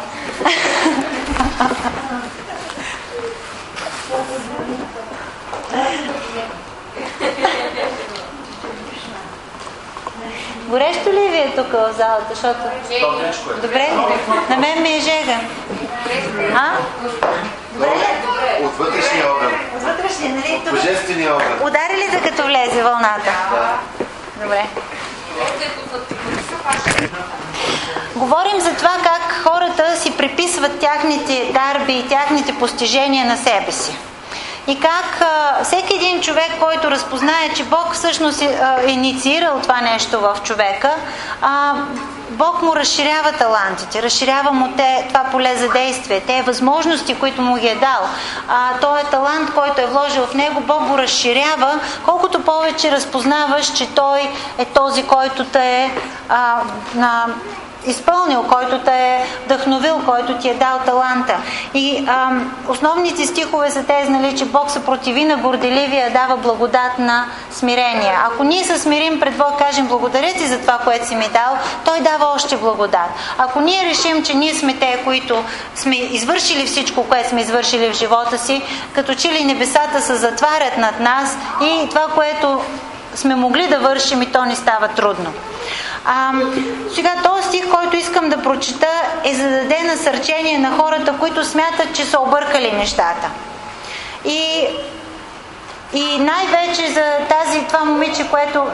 Горещо 10.66 11.12
ли 11.12 11.28
ви 11.28 11.38
е 11.38 11.52
тук 11.56 11.72
в 11.72 11.92
залата? 11.96 12.24
Защото... 12.30 12.60
Добре, 13.62 13.88
на 14.50 14.56
мен 14.56 14.82
ми 14.82 14.88
е 14.88 15.00
жега. 15.00 15.40
А? 16.54 16.76
Добре. 17.74 17.88
От 18.64 18.76
вътрешния 18.78 19.24
огън. 19.30 19.52
Вътрешния, 19.96 20.34
нали? 20.34 20.62
Божествения 20.70 21.34
огън. 21.34 21.52
Удари 21.62 21.96
ли 21.96 22.10
да 22.10 22.30
като 22.30 22.46
влезе 22.46 22.82
вълната? 22.82 23.30
Да. 23.50 23.78
Добре. 24.42 24.66
Говорим 28.14 28.60
за 28.60 28.74
това 28.74 28.96
как 29.02 29.42
хората 29.42 29.96
си 29.96 30.16
приписват 30.16 30.80
тяхните 30.80 31.52
дарби 31.52 31.92
и 31.92 32.08
тяхните 32.08 32.54
постижения 32.58 33.26
на 33.26 33.36
себе 33.36 33.72
си. 33.72 33.96
И 34.66 34.80
как 34.80 35.20
а, 35.20 35.64
всеки 35.64 35.94
един 35.94 36.20
човек, 36.20 36.50
който 36.60 36.90
разпознае, 36.90 37.54
че 37.56 37.64
Бог 37.64 37.94
всъщност 37.94 38.42
е 38.42 38.58
а, 38.62 38.82
инициирал 38.86 39.60
това 39.62 39.80
нещо 39.80 40.20
в 40.20 40.36
човека, 40.44 40.94
а, 41.42 41.74
Бог 42.34 42.62
му 42.62 42.76
разширява 42.76 43.32
талантите, 43.32 44.02
разширява 44.02 44.52
му 44.52 44.72
те, 44.76 45.04
това 45.08 45.24
поле 45.24 45.56
за 45.56 45.68
действие, 45.68 46.20
те 46.20 46.42
възможности, 46.42 47.18
които 47.18 47.42
му 47.42 47.56
ги 47.56 47.68
е 47.68 47.74
дал. 47.74 48.08
А, 48.48 48.78
той 48.80 49.00
е 49.00 49.04
талант, 49.04 49.54
който 49.54 49.80
е 49.80 49.86
вложил 49.86 50.26
в 50.26 50.34
него, 50.34 50.60
Бог 50.60 50.88
го 50.88 50.98
разширява, 50.98 51.80
колкото 52.04 52.42
повече 52.42 52.90
разпознаваш, 52.90 53.72
че 53.72 53.94
той 53.94 54.30
е 54.58 54.64
този, 54.64 55.02
който 55.06 55.44
те 55.44 55.84
е 55.84 55.90
а, 56.28 56.62
на 56.94 57.26
изпълнил, 57.86 58.42
който 58.42 58.78
те 58.78 58.90
е 58.90 59.26
вдъхновил, 59.44 60.00
който 60.06 60.38
ти 60.38 60.48
е 60.48 60.54
дал 60.54 60.78
таланта. 60.86 61.36
И 61.74 62.04
а, 62.08 62.30
основните 62.68 63.26
стихове 63.26 63.70
са 63.70 63.84
тези, 63.84 64.10
нали, 64.10 64.38
че 64.38 64.44
Бог 64.44 64.70
се 64.70 64.84
противи 64.84 65.24
на 65.24 65.36
горделивия, 65.36 66.12
дава 66.12 66.36
благодат 66.36 66.98
на 66.98 67.26
смирение. 67.50 68.18
Ако 68.24 68.44
ние 68.44 68.64
се 68.64 68.78
смирим 68.78 69.20
пред 69.20 69.36
Бог, 69.36 69.58
кажем 69.58 69.86
благодаря 69.86 70.32
ти 70.32 70.46
за 70.46 70.60
това, 70.60 70.78
което 70.84 71.06
си 71.06 71.16
ми 71.16 71.28
дал, 71.28 71.58
Той 71.84 72.00
дава 72.00 72.26
още 72.34 72.56
благодат. 72.56 73.10
Ако 73.38 73.60
ние 73.60 73.84
решим, 73.84 74.22
че 74.22 74.34
ние 74.34 74.54
сме 74.54 74.74
те, 74.74 75.00
които 75.04 75.44
сме 75.74 75.96
извършили 75.96 76.66
всичко, 76.66 77.08
което 77.08 77.28
сме 77.28 77.40
извършили 77.40 77.92
в 77.92 77.96
живота 77.96 78.38
си, 78.38 78.62
като 78.94 79.14
че 79.14 79.32
ли 79.32 79.44
небесата 79.44 80.00
се 80.00 80.14
затварят 80.14 80.76
над 80.78 81.00
нас 81.00 81.36
и 81.62 81.88
това, 81.88 82.06
което 82.14 82.60
сме 83.14 83.34
могли 83.34 83.68
да 83.68 83.78
вършим 83.78 84.22
и 84.22 84.32
то 84.32 84.44
ни 84.44 84.56
става 84.56 84.88
трудно. 84.88 85.32
А, 86.04 86.32
сега 86.94 87.10
този 87.24 87.48
стих, 87.48 87.70
който 87.70 87.96
искам 87.96 88.28
да 88.28 88.42
прочита, 88.42 88.88
е 89.24 89.34
за 89.34 89.42
да 89.42 89.56
даде 89.56 89.82
насърчение 89.82 90.58
на 90.58 90.70
хората, 90.70 91.14
които 91.20 91.44
смятат, 91.44 91.94
че 91.94 92.04
са 92.04 92.20
объркали 92.20 92.72
нещата. 92.72 93.30
И 94.24 94.66
и 95.94 96.18
най-вече 96.18 96.92
за 96.92 97.04
тази, 97.28 97.64
това 97.66 97.84
момиче, 97.84 98.28
което, 98.30 98.66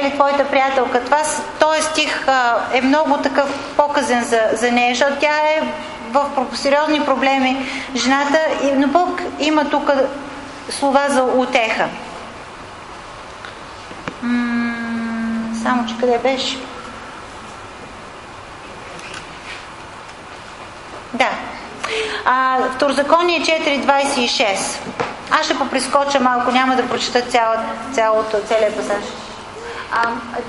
ели 0.00 0.12
твоята 0.14 0.44
приятелка, 0.44 1.04
това, 1.04 1.22
този 1.60 1.82
стих 1.82 2.28
а, 2.28 2.56
е 2.72 2.80
много 2.80 3.16
такъв 3.16 3.74
показен 3.76 4.24
за, 4.24 4.40
за 4.52 4.72
нея, 4.72 4.94
защото 4.94 5.20
тя 5.20 5.36
е 5.36 5.62
в 6.10 6.46
сериозни 6.54 7.04
проблеми 7.04 7.66
жената, 7.96 8.38
но 8.76 8.86
Бог 8.86 9.22
има 9.38 9.70
тук 9.70 9.90
слова 10.70 11.08
за 11.08 11.22
утеха. 11.22 11.88
М- 14.22 15.54
само, 15.62 15.86
че 15.86 15.94
къде 16.00 16.18
беше? 16.18 16.58
Да. 21.14 21.30
А, 22.24 22.58
Второзаконие 22.76 23.40
4.26. 23.40 24.78
Аз 25.30 25.44
ще 25.44 25.58
поприскоча 25.58 26.20
малко, 26.20 26.50
няма 26.50 26.76
да 26.76 26.88
прочета 26.88 27.22
цяло, 27.22 27.54
цялото, 27.92 28.36
целият 28.48 28.76
пасаж. 28.76 29.04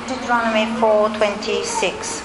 Deuteronomy 0.07 0.67
4.26. 0.79 2.23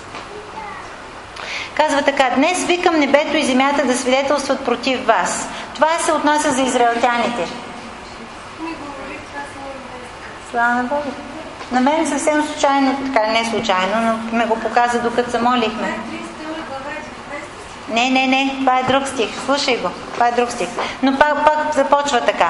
Казва 1.75 2.03
така, 2.03 2.31
днес 2.37 2.65
викам 2.65 2.99
небето 3.01 3.37
и 3.37 3.45
земята 3.45 3.87
да 3.87 3.97
свидетелстват 3.97 4.65
против 4.65 5.07
вас. 5.07 5.49
Това 5.75 5.99
се 5.99 6.13
отнася 6.13 6.51
за 6.51 6.63
израелтяните. 6.63 7.49
Слава 10.51 10.75
на 10.75 10.83
Бога. 10.83 11.03
На 11.73 11.81
мен 11.81 12.07
съвсем 12.07 12.43
случайно, 12.43 12.99
така 13.07 13.27
не 13.27 13.45
случайно, 13.45 14.19
но 14.33 14.39
ме 14.39 14.47
го 14.47 14.61
показа 14.61 14.99
докато 14.99 15.31
се 15.31 15.39
молихме. 15.39 15.99
Не, 17.89 18.11
не, 18.11 18.27
не, 18.27 18.57
това 18.59 18.79
е 18.79 18.83
друг 18.83 19.09
стих. 19.09 19.29
Слушай 19.47 19.77
го. 19.77 19.91
Това 20.15 20.29
е 20.29 20.33
друг 20.33 20.51
стих. 20.51 20.69
Но 21.03 21.19
пак, 21.19 21.45
пак 21.45 21.75
започва 21.75 22.21
така. 22.21 22.49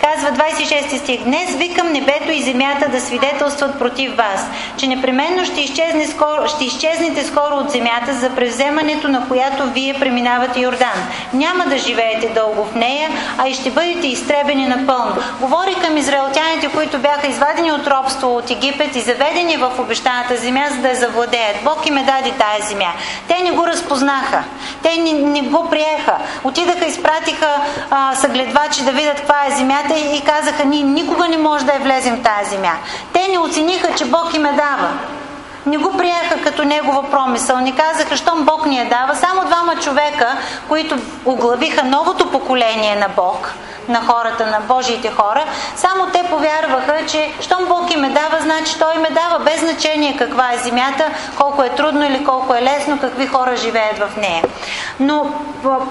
Казва 0.00 0.30
26 0.30 0.98
стих. 0.98 1.24
Днес 1.24 1.54
викам 1.54 1.92
небето 1.92 2.32
и 2.32 2.42
земята 2.42 2.88
да 2.88 3.00
свидетелстват 3.00 3.78
против 3.78 4.16
вас, 4.16 4.46
че 4.76 4.86
непременно 4.86 5.44
ще, 5.44 5.60
изчезне 5.60 6.06
скоро, 6.06 6.48
ще 6.48 6.64
изчезнете 6.64 7.24
скоро 7.24 7.54
от 7.54 7.70
земята 7.70 8.12
за 8.12 8.30
превземането, 8.30 9.08
на 9.08 9.28
която 9.28 9.70
вие 9.70 9.94
преминавате 10.00 10.60
Йордан. 10.60 10.98
Няма 11.32 11.64
да 11.66 11.78
живеете 11.78 12.28
дълго 12.28 12.64
в 12.64 12.74
нея, 12.74 13.10
а 13.38 13.48
и 13.48 13.54
ще 13.54 13.70
бъдете 13.70 14.06
изтребени 14.06 14.66
напълно. 14.66 15.16
Говори 15.40 15.74
към 15.74 15.96
израелтяните, 15.96 16.68
които 16.68 16.98
бяха 16.98 17.26
извадени 17.26 17.72
от 17.72 17.86
робство 17.86 18.36
от 18.36 18.50
Египет 18.50 18.96
и 18.96 19.00
заведени 19.00 19.56
в 19.56 19.72
обещаната 19.78 20.36
земя, 20.36 20.66
за 20.70 20.76
да 20.76 20.88
я 20.88 20.96
завладеят. 20.96 21.56
Бог 21.64 21.86
им 21.86 21.96
е 21.96 22.02
даде 22.02 22.32
тая 22.38 22.62
земя. 22.62 22.92
Те 23.28 23.42
не 23.42 23.50
го 23.50 23.66
разпознаха. 23.66 24.44
Те 24.82 24.96
не, 24.96 25.12
не 25.12 25.42
го 25.42 25.70
приеха. 25.70 26.16
Отидаха, 26.44 26.86
изпратиха 26.98 27.60
а, 27.90 28.14
съгледвачи 28.14 28.84
да 28.84 28.92
видят 28.92 29.16
каква 29.16 29.46
е 29.46 29.56
земята 29.56 29.94
и, 29.98 30.20
казаха, 30.20 30.64
ние 30.64 30.82
никога 30.82 31.28
не 31.28 31.36
може 31.36 31.64
да 31.64 31.72
я 31.72 31.80
влезем 31.80 32.16
в 32.16 32.22
тази 32.22 32.50
земя. 32.50 32.72
Те 33.12 33.28
не 33.28 33.38
оцениха, 33.38 33.94
че 33.94 34.04
Бог 34.04 34.34
им 34.34 34.46
е 34.46 34.52
дава. 34.52 34.88
Не 35.66 35.78
го 35.78 35.96
приеха 35.96 36.42
като 36.44 36.64
негова 36.64 37.10
промисъл. 37.10 37.58
Не 37.60 37.76
казаха, 37.76 38.16
щом 38.16 38.44
Бог 38.44 38.66
ни 38.66 38.78
я 38.78 38.88
дава. 38.88 39.14
Само 39.14 39.44
двама 39.44 39.76
човека, 39.76 40.36
които 40.68 40.96
оглавиха 41.24 41.84
новото 41.84 42.30
поколение 42.30 42.96
на 42.96 43.08
Бог– 43.16 43.54
на 43.88 44.00
хората, 44.00 44.46
на 44.46 44.60
Божиите 44.60 45.10
хора, 45.10 45.44
само 45.76 46.06
те 46.12 46.22
повярваха, 46.30 47.06
че 47.06 47.32
щом 47.40 47.64
Бог 47.64 47.94
им 47.94 48.04
е 48.04 48.10
дава, 48.10 48.40
значи 48.40 48.78
Той 48.78 48.94
им 48.94 49.04
е 49.04 49.10
дава, 49.10 49.38
без 49.44 49.60
значение 49.60 50.16
каква 50.16 50.52
е 50.52 50.58
земята, 50.58 51.10
колко 51.36 51.62
е 51.62 51.68
трудно 51.68 52.04
или 52.04 52.24
колко 52.24 52.54
е 52.54 52.62
лесно, 52.62 52.98
какви 52.98 53.26
хора 53.26 53.56
живеят 53.56 53.98
в 53.98 54.16
нея. 54.16 54.44
Но 55.00 55.26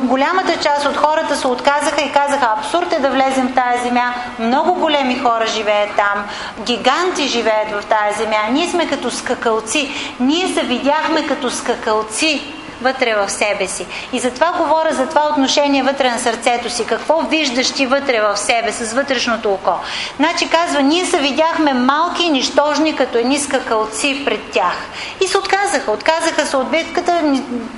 голямата 0.02 0.60
част 0.60 0.86
от 0.86 0.98
хората 0.98 1.36
се 1.36 1.48
отказаха 1.48 2.02
и 2.02 2.12
казаха, 2.12 2.54
абсурд 2.58 2.94
е 2.94 3.00
да 3.00 3.10
влезем 3.10 3.48
в 3.48 3.56
тази 3.56 3.84
земя, 3.84 4.14
много 4.40 4.74
големи 4.74 5.20
хора 5.20 5.48
живеят 5.48 5.90
там, 5.96 6.24
гиганти 6.60 7.28
живеят 7.28 7.72
в 7.72 7.86
тази 7.86 8.18
земя, 8.18 8.38
ние 8.52 8.70
сме 8.70 8.88
като 8.88 9.12
скакалци, 9.58 9.90
ние 10.20 10.48
се 10.48 10.62
видяхме 10.62 11.28
като 11.28 11.50
скакалци 11.50 12.42
вътре 12.82 13.16
в 13.16 13.30
себе 13.30 13.68
си. 13.68 13.86
И 14.14 14.20
затова 14.20 14.52
говоря 14.52 14.94
за 14.94 15.08
това 15.08 15.30
отношение 15.32 15.84
вътре 15.84 16.12
на 16.12 16.20
сърцето 16.20 16.70
си. 16.70 16.86
Какво 16.86 17.22
виждаш 17.22 17.72
ти 17.72 17.86
вътре 17.86 18.22
в 18.22 18.38
себе, 18.38 18.72
с 18.72 18.94
вътрешното 18.94 19.54
око? 19.54 19.72
Значи 20.18 20.50
казва, 20.50 20.82
ние 20.82 21.06
се 21.06 21.18
видяхме 21.18 21.74
малки 21.74 22.24
и 22.24 22.30
нищожни, 22.30 22.96
като 22.96 23.18
едни 23.18 23.40
скакалци 23.40 24.22
пред 24.26 24.52
тях. 24.52 24.76
И 25.26 25.28
се 25.28 25.38
отказаха. 25.38 25.92
Отказаха 25.92 26.46
се 26.46 26.58
от 26.58 26.72
битката, 26.72 27.22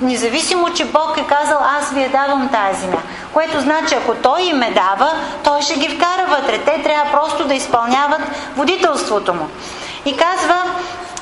независимо, 0.00 0.72
че 0.72 0.84
Бог 0.84 1.18
е 1.18 1.26
казал, 1.26 1.58
аз 1.78 1.92
ви 1.92 2.02
я 2.02 2.08
давам 2.08 2.48
тази 2.48 2.80
земя. 2.80 3.02
Което 3.32 3.60
значи, 3.60 3.94
ако 3.94 4.14
Той 4.14 4.42
им 4.42 4.62
е 4.62 4.70
дава, 4.70 5.12
Той 5.44 5.62
ще 5.62 5.78
ги 5.78 5.88
вкара 5.88 6.26
вътре. 6.28 6.58
Те 6.58 6.82
трябва 6.82 7.10
просто 7.12 7.44
да 7.44 7.54
изпълняват 7.54 8.20
водителството 8.56 9.34
му. 9.34 9.48
И 10.06 10.16
казва, 10.16 10.62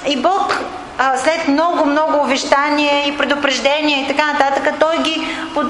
и 0.07 0.17
Бог 0.17 0.61
а, 0.99 1.17
след 1.17 1.49
много-много 1.49 2.19
увещания 2.25 3.09
и 3.09 3.19
предупреждения 3.19 4.01
и 4.01 4.07
така 4.07 4.33
нататък, 4.33 4.75
той 4.81 4.99
ги 4.99 5.27
под, 5.55 5.67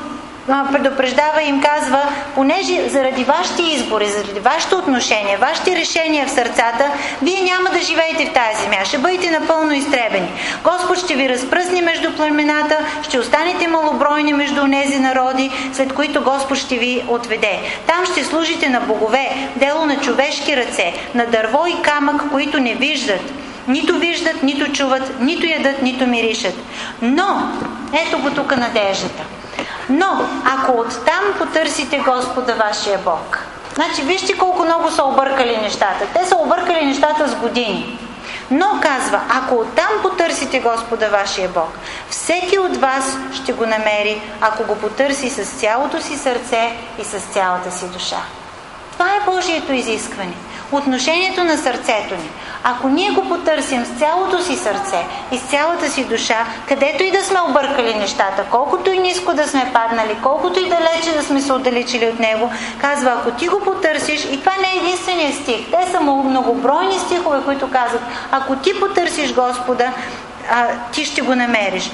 а, 0.49 0.73
предупреждава 0.73 1.43
и 1.43 1.49
им 1.49 1.61
казва, 1.61 2.03
понеже 2.35 2.89
заради 2.89 3.25
вашите 3.25 3.63
избори, 3.63 4.09
заради 4.09 4.41
вашето 4.41 4.77
отношение, 4.77 5.37
вашите 5.37 5.77
решения 5.77 6.27
в 6.27 6.31
сърцата, 6.31 6.91
вие 7.23 7.41
няма 7.41 7.71
да 7.71 7.81
живеете 7.81 8.27
в 8.27 8.33
тази 8.33 8.63
земя, 8.63 8.85
ще 8.85 8.99
бъдете 8.99 9.31
напълно 9.31 9.73
изтребени. 9.73 10.33
Господ 10.65 10.99
ще 10.99 11.15
ви 11.15 11.29
разпръсне 11.29 11.81
между 11.81 12.17
племената, 12.17 12.79
ще 13.03 13.19
останете 13.19 13.69
малобройни 13.69 14.33
между 14.33 14.67
тези 14.71 14.99
народи, 14.99 15.51
след 15.73 15.93
които 15.93 16.23
Господ 16.23 16.59
ще 16.59 16.77
ви 16.77 17.05
отведе. 17.09 17.59
Там 17.87 18.07
ще 18.13 18.25
служите 18.25 18.69
на 18.69 18.81
богове, 18.81 19.49
дело 19.57 19.87
на 19.87 20.01
човешки 20.01 20.57
ръце, 20.57 20.93
на 21.15 21.27
дърво 21.27 21.67
и 21.67 21.83
камък, 21.83 22.31
които 22.31 22.61
не 22.61 22.75
виждат 22.75 23.21
нито 23.69 23.99
виждат, 23.99 24.43
нито 24.43 24.73
чуват, 24.73 25.21
нито 25.21 25.47
ядат, 25.47 25.83
нито 25.83 26.07
миришат. 26.07 26.55
Но, 27.03 27.53
ето 27.93 28.19
го 28.19 28.31
тук 28.31 28.57
надеждата. 28.57 29.23
Но, 29.89 30.29
ако 30.45 30.73
оттам 30.81 31.23
потърсите 31.39 31.99
Господа 31.99 32.55
вашия 32.55 32.99
Бог, 32.99 33.39
значи 33.75 34.03
вижте 34.03 34.39
колко 34.39 34.65
много 34.65 34.91
са 34.91 35.05
объркали 35.05 35.57
нещата. 35.57 36.07
Те 36.15 36.27
са 36.27 36.37
объркали 36.37 36.87
нещата 36.87 37.29
с 37.29 37.35
години. 37.35 37.99
Но 38.51 38.67
казва, 38.83 39.21
ако 39.29 39.55
оттам 39.55 39.91
потърсите 40.03 40.61
Господа 40.61 41.09
вашия 41.09 41.49
Бог, 41.49 41.79
всеки 42.11 42.59
от 42.59 42.77
вас 42.77 43.19
ще 43.35 43.53
го 43.53 43.67
намери, 43.67 44.23
ако 44.41 44.65
го 44.65 44.77
потърси 44.77 45.31
с 45.31 45.45
цялото 45.45 46.03
си 46.03 46.17
сърце 46.17 46.73
и 47.01 47.05
с 47.05 47.19
цялата 47.19 47.71
си 47.71 47.89
душа. 47.89 48.21
Това 48.93 49.07
е 49.07 49.31
Божието 49.31 49.73
изискване 49.73 50.35
отношението 50.73 51.45
на 51.45 51.57
сърцето 51.57 52.15
ни. 52.15 52.31
Ако 52.65 52.89
ние 52.89 53.11
го 53.11 53.29
потърсим 53.29 53.85
с 53.85 53.99
цялото 53.99 54.43
си 54.43 54.57
сърце 54.57 55.07
и 55.33 55.39
с 55.39 55.43
цялата 55.43 55.91
си 55.91 56.05
душа, 56.05 56.47
където 56.69 57.03
и 57.03 57.11
да 57.11 57.25
сме 57.25 57.41
объркали 57.41 57.95
нещата, 57.95 58.45
колкото 58.51 58.91
и 58.91 58.99
ниско 58.99 59.35
да 59.35 59.49
сме 59.49 59.71
паднали, 59.75 60.17
колкото 60.23 60.61
и 60.61 60.69
далече 60.69 61.13
да 61.17 61.23
сме 61.23 61.41
се 61.41 61.53
отдалечили 61.53 62.07
от 62.07 62.19
него, 62.19 62.51
казва, 62.81 63.11
ако 63.11 63.31
ти 63.31 63.49
го 63.49 63.61
потърсиш, 63.61 64.25
и 64.25 64.41
това 64.41 64.53
не 64.63 64.69
е 64.69 64.87
единствения 64.87 65.33
стих, 65.33 65.71
те 65.71 65.91
са 65.91 66.01
многобройни 66.01 66.99
стихове, 66.99 67.39
които 67.45 67.71
казват, 67.71 68.03
ако 68.31 68.57
ти 68.57 68.81
потърсиш 68.81 69.35
Господа, 69.35 69.93
а, 70.51 70.67
ти 70.93 71.05
ще 71.05 71.21
го 71.21 71.35
намериш. 71.35 71.91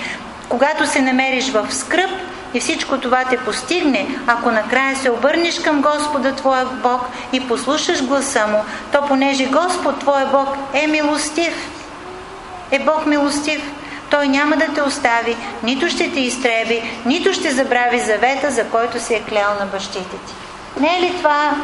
Когато 0.48 0.87
се 0.87 1.03
намериш 1.03 1.50
в 1.50 1.66
скръп, 1.70 2.11
и 2.54 2.60
всичко 2.60 2.98
това 2.98 3.24
те 3.24 3.36
постигне, 3.36 4.18
ако 4.26 4.50
накрая 4.50 4.96
се 4.96 5.10
обърнеш 5.10 5.60
към 5.60 5.82
Господа 5.82 6.32
Твоя 6.32 6.64
Бог 6.64 7.00
и 7.32 7.48
послушаш 7.48 8.04
гласа 8.04 8.46
Му, 8.46 8.64
то 8.92 9.06
понеже 9.06 9.46
Господ 9.46 9.98
Твоя 9.98 10.26
Бог 10.26 10.48
е 10.72 10.86
милостив, 10.86 11.70
е 12.70 12.78
Бог 12.78 13.06
милостив, 13.06 13.72
той 14.10 14.28
няма 14.28 14.56
да 14.56 14.66
те 14.66 14.82
остави, 14.82 15.36
нито 15.62 15.88
ще 15.88 16.12
те 16.12 16.20
изтреби, 16.20 16.82
нито 17.06 17.32
ще 17.32 17.50
забрави 17.50 18.00
завета, 18.00 18.50
за 18.50 18.64
който 18.64 19.00
се 19.00 19.14
е 19.14 19.22
клял 19.22 19.54
на 19.60 19.66
бащите 19.66 20.16
ти. 20.26 20.34
Не 20.80 20.98
е 20.98 21.00
ли 21.00 21.16
това 21.16 21.54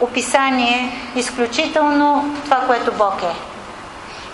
описание 0.00 0.92
изключително 1.16 2.34
това, 2.44 2.56
което 2.66 2.92
Бог 2.92 3.22
е? 3.22 3.34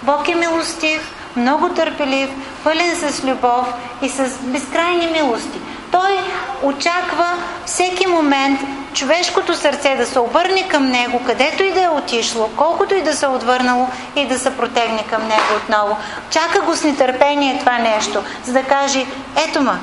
Бог 0.02 0.28
е 0.28 0.34
милостив, 0.34 1.12
много 1.36 1.68
търпелив, 1.68 2.30
пълен 2.64 2.96
с 2.96 3.24
любов 3.24 3.66
и 4.02 4.08
с 4.08 4.38
безкрайни 4.42 5.06
милости. 5.06 5.58
Той 5.90 6.18
очаква 6.62 7.26
всеки 7.66 8.06
момент 8.06 8.60
човешкото 8.92 9.54
сърце 9.54 9.96
да 9.96 10.06
се 10.06 10.18
обърне 10.18 10.68
към 10.68 10.86
него, 10.86 11.20
където 11.26 11.62
и 11.62 11.72
да 11.72 11.82
е 11.82 11.88
отишло, 11.88 12.50
колкото 12.56 12.94
и 12.94 13.02
да 13.02 13.12
се 13.12 13.24
е 13.24 13.28
отвърнало 13.28 13.88
и 14.16 14.26
да 14.26 14.38
се 14.38 14.56
протегне 14.56 15.04
към 15.10 15.22
него 15.22 15.56
отново. 15.56 15.96
Чака 16.30 16.60
го 16.60 16.76
с 16.76 16.84
нетърпение 16.84 17.58
това 17.58 17.78
нещо, 17.78 18.22
за 18.44 18.52
да 18.52 18.62
каже, 18.62 19.06
ето 19.48 19.62
ма, 19.62 19.78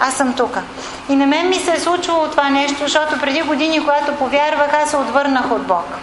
аз 0.00 0.14
съм 0.14 0.32
тук. 0.32 0.58
И 1.08 1.16
на 1.16 1.26
мен 1.26 1.48
ми 1.48 1.54
се 1.54 1.72
е 1.72 1.80
случвало 1.80 2.28
това 2.28 2.50
нещо, 2.50 2.76
защото 2.78 3.20
преди 3.20 3.42
години, 3.42 3.80
когато 3.80 4.14
повярвах, 4.14 4.74
аз 4.82 4.90
се 4.90 4.96
отвърнах 4.96 5.50
от 5.50 5.66
Бог. 5.66 5.98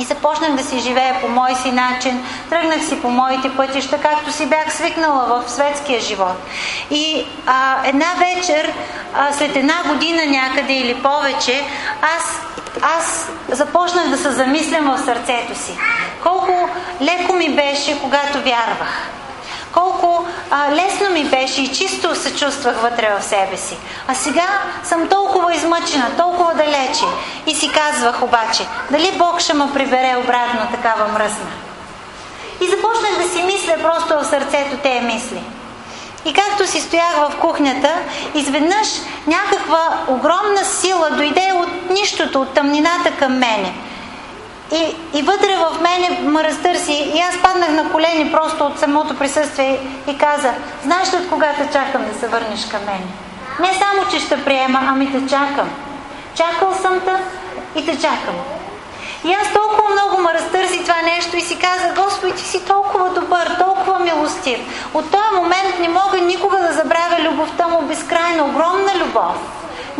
И 0.00 0.04
започнах 0.04 0.52
да 0.56 0.64
си 0.64 0.78
живея 0.78 1.20
по 1.20 1.28
мой 1.28 1.54
си 1.54 1.72
начин, 1.72 2.24
тръгнах 2.50 2.84
си 2.84 3.02
по 3.02 3.10
моите 3.10 3.56
пътища, 3.56 3.98
както 3.98 4.32
си 4.32 4.46
бях 4.46 4.74
свикнала 4.76 5.42
в 5.42 5.50
светския 5.50 6.00
живот. 6.00 6.36
И 6.90 7.26
а, 7.46 7.76
една 7.84 8.06
вечер, 8.18 8.72
а, 9.14 9.32
след 9.32 9.56
една 9.56 9.74
година 9.86 10.22
някъде 10.26 10.72
или 10.72 11.02
повече, 11.02 11.64
аз, 12.16 12.40
аз 12.82 13.30
започнах 13.48 14.08
да 14.08 14.16
се 14.16 14.30
замислям 14.30 14.84
в 14.84 15.04
сърцето 15.04 15.58
си. 15.58 15.78
Колко 16.22 16.68
леко 17.00 17.32
ми 17.32 17.54
беше, 17.54 18.00
когато 18.00 18.32
вярвах 18.38 19.10
колко 19.74 20.26
а, 20.50 20.70
лесно 20.70 21.10
ми 21.10 21.24
беше 21.24 21.62
и 21.62 21.68
чисто 21.68 22.14
се 22.14 22.36
чувствах 22.36 22.76
вътре 22.82 23.16
в 23.18 23.24
себе 23.24 23.56
си. 23.56 23.76
А 24.08 24.14
сега 24.14 24.48
съм 24.84 25.08
толкова 25.08 25.54
измъчена, 25.54 26.10
толкова 26.16 26.54
далече. 26.54 27.04
И 27.46 27.54
си 27.54 27.72
казвах 27.72 28.22
обаче, 28.22 28.66
дали 28.90 29.12
Бог 29.18 29.40
ще 29.40 29.54
ме 29.54 29.72
прибере 29.74 30.16
обратно 30.24 30.60
такава 30.72 31.08
мръсна. 31.12 31.50
И 32.60 32.66
започнах 32.66 33.22
да 33.22 33.28
си 33.28 33.42
мисля 33.42 33.74
просто 33.82 34.18
в 34.18 34.24
сърцето 34.24 34.76
тези 34.82 35.06
мисли. 35.06 35.42
И 36.24 36.32
както 36.32 36.66
си 36.66 36.80
стоях 36.80 37.16
в 37.16 37.36
кухнята, 37.40 37.94
изведнъж 38.34 38.88
някаква 39.26 39.98
огромна 40.08 40.64
сила 40.64 41.10
дойде 41.10 41.52
от 41.54 41.90
нищото, 41.90 42.40
от 42.40 42.54
тъмнината 42.54 43.10
към 43.18 43.38
мене– 43.38 43.74
и, 44.72 44.96
и 45.18 45.22
вътре 45.22 45.56
в 45.56 45.80
мене 45.80 46.20
ме 46.20 46.44
разтърси. 46.44 47.12
И 47.14 47.20
аз 47.20 47.42
паднах 47.42 47.70
на 47.70 47.92
колени 47.92 48.32
просто 48.32 48.64
от 48.64 48.78
самото 48.78 49.16
присъствие 49.16 49.80
и 50.06 50.18
каза, 50.18 50.52
знаеш 50.84 51.12
ли 51.12 51.16
от 51.16 51.28
кога 51.28 51.52
те 51.52 51.68
чакам 51.72 52.04
да 52.12 52.18
се 52.18 52.28
върнеш 52.28 52.66
към 52.66 52.84
мен? 52.84 53.02
Не 53.60 53.78
само, 53.78 54.10
че 54.10 54.20
ще 54.20 54.44
приема, 54.44 54.80
ами 54.88 55.12
те 55.12 55.28
чакам. 55.30 55.70
Чакал 56.34 56.74
съм 56.82 57.00
те 57.00 57.16
и 57.80 57.86
те 57.86 58.00
чакам. 58.00 58.34
И 59.24 59.32
аз 59.32 59.52
толкова 59.52 59.92
много 59.92 60.22
ме 60.22 60.34
разтърси 60.34 60.82
това 60.82 61.02
нещо 61.02 61.36
и 61.36 61.40
си 61.40 61.58
каза, 61.58 61.94
Господи, 62.02 62.32
ти 62.32 62.42
си 62.42 62.64
толкова 62.64 63.10
добър, 63.10 63.56
толкова 63.58 63.98
милостив. 63.98 64.58
От 64.94 65.10
този 65.10 65.36
момент 65.36 65.78
не 65.80 65.88
мога 65.88 66.18
никога 66.18 66.58
да 66.58 66.72
забравя 66.72 67.16
любовта 67.20 67.68
му, 67.68 67.82
безкрайна, 67.82 68.44
огромна 68.44 68.92
любов 68.96 69.34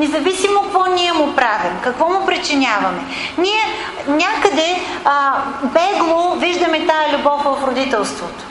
независимо 0.00 0.62
какво 0.62 0.86
ние 0.86 1.12
му 1.12 1.32
правим, 1.32 1.72
какво 1.82 2.08
му 2.08 2.26
причиняваме. 2.26 3.02
Ние 3.38 3.62
някъде 4.06 4.80
а, 5.04 5.34
бегло 5.62 6.34
виждаме 6.34 6.86
тая 6.86 7.18
любов 7.18 7.42
в 7.44 7.64
родителството. 7.66 8.44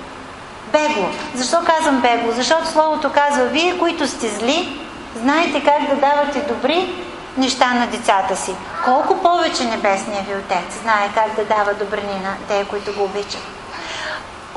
Бегло. 0.72 1.06
Защо 1.36 1.58
казвам 1.66 2.02
бегло? 2.02 2.32
Защото 2.32 2.68
Словото 2.68 3.10
казва, 3.10 3.46
вие, 3.46 3.78
които 3.80 4.08
сте 4.08 4.28
зли, 4.28 4.80
знаете 5.16 5.64
как 5.64 5.90
да 5.90 5.96
давате 5.96 6.54
добри 6.54 6.94
неща 7.38 7.74
на 7.74 7.88
децата 7.88 8.36
си. 8.36 8.56
Колко 8.86 9.18
повече 9.18 9.64
Небесния 9.64 10.22
ви 10.22 10.36
Отец 10.36 10.82
знае 10.82 11.10
как 11.16 11.36
да 11.36 11.56
дава 11.56 11.74
добрини 11.74 12.20
на 12.24 12.36
те, 12.48 12.66
които 12.70 12.94
го 12.94 13.04
обичат. 13.04 13.59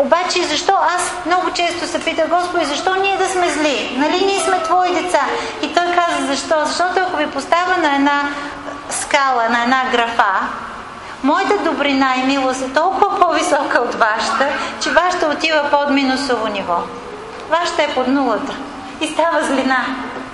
Обаче 0.05 0.45
защо 0.45 0.73
аз 0.97 1.27
много 1.27 1.51
често 1.51 1.87
се 1.87 2.05
пита, 2.05 2.23
Господи, 2.31 2.65
защо 2.65 2.95
ние 2.95 3.17
да 3.17 3.29
сме 3.29 3.51
зли? 3.51 3.97
Нали 3.99 4.25
ние 4.25 4.41
сме 4.41 4.63
Твои 4.63 4.95
деца? 4.95 5.21
И 5.63 5.75
той 5.75 5.85
каза, 5.85 6.27
защо? 6.27 6.55
Защото 6.65 7.01
ако 7.01 7.17
ви 7.17 7.31
поставя 7.31 7.77
на 7.77 7.97
една 7.97 8.23
скала, 8.91 9.49
на 9.49 9.63
една 9.63 9.85
графа, 9.93 10.35
моята 11.23 11.59
добрина 11.59 12.15
и 12.17 12.27
милост 12.27 12.63
е 12.63 12.73
толкова 12.73 13.19
по-висока 13.21 13.81
от 13.81 13.95
вашата, 13.95 14.47
че 14.83 14.91
вашата 14.91 15.27
отива 15.27 15.63
под 15.71 15.91
минусово 15.91 16.47
ниво. 16.47 16.77
Вашата 17.51 17.83
е 17.83 17.95
под 17.95 18.09
нулата. 18.09 18.53
И 19.01 19.07
става 19.07 19.43
злина. 19.43 19.87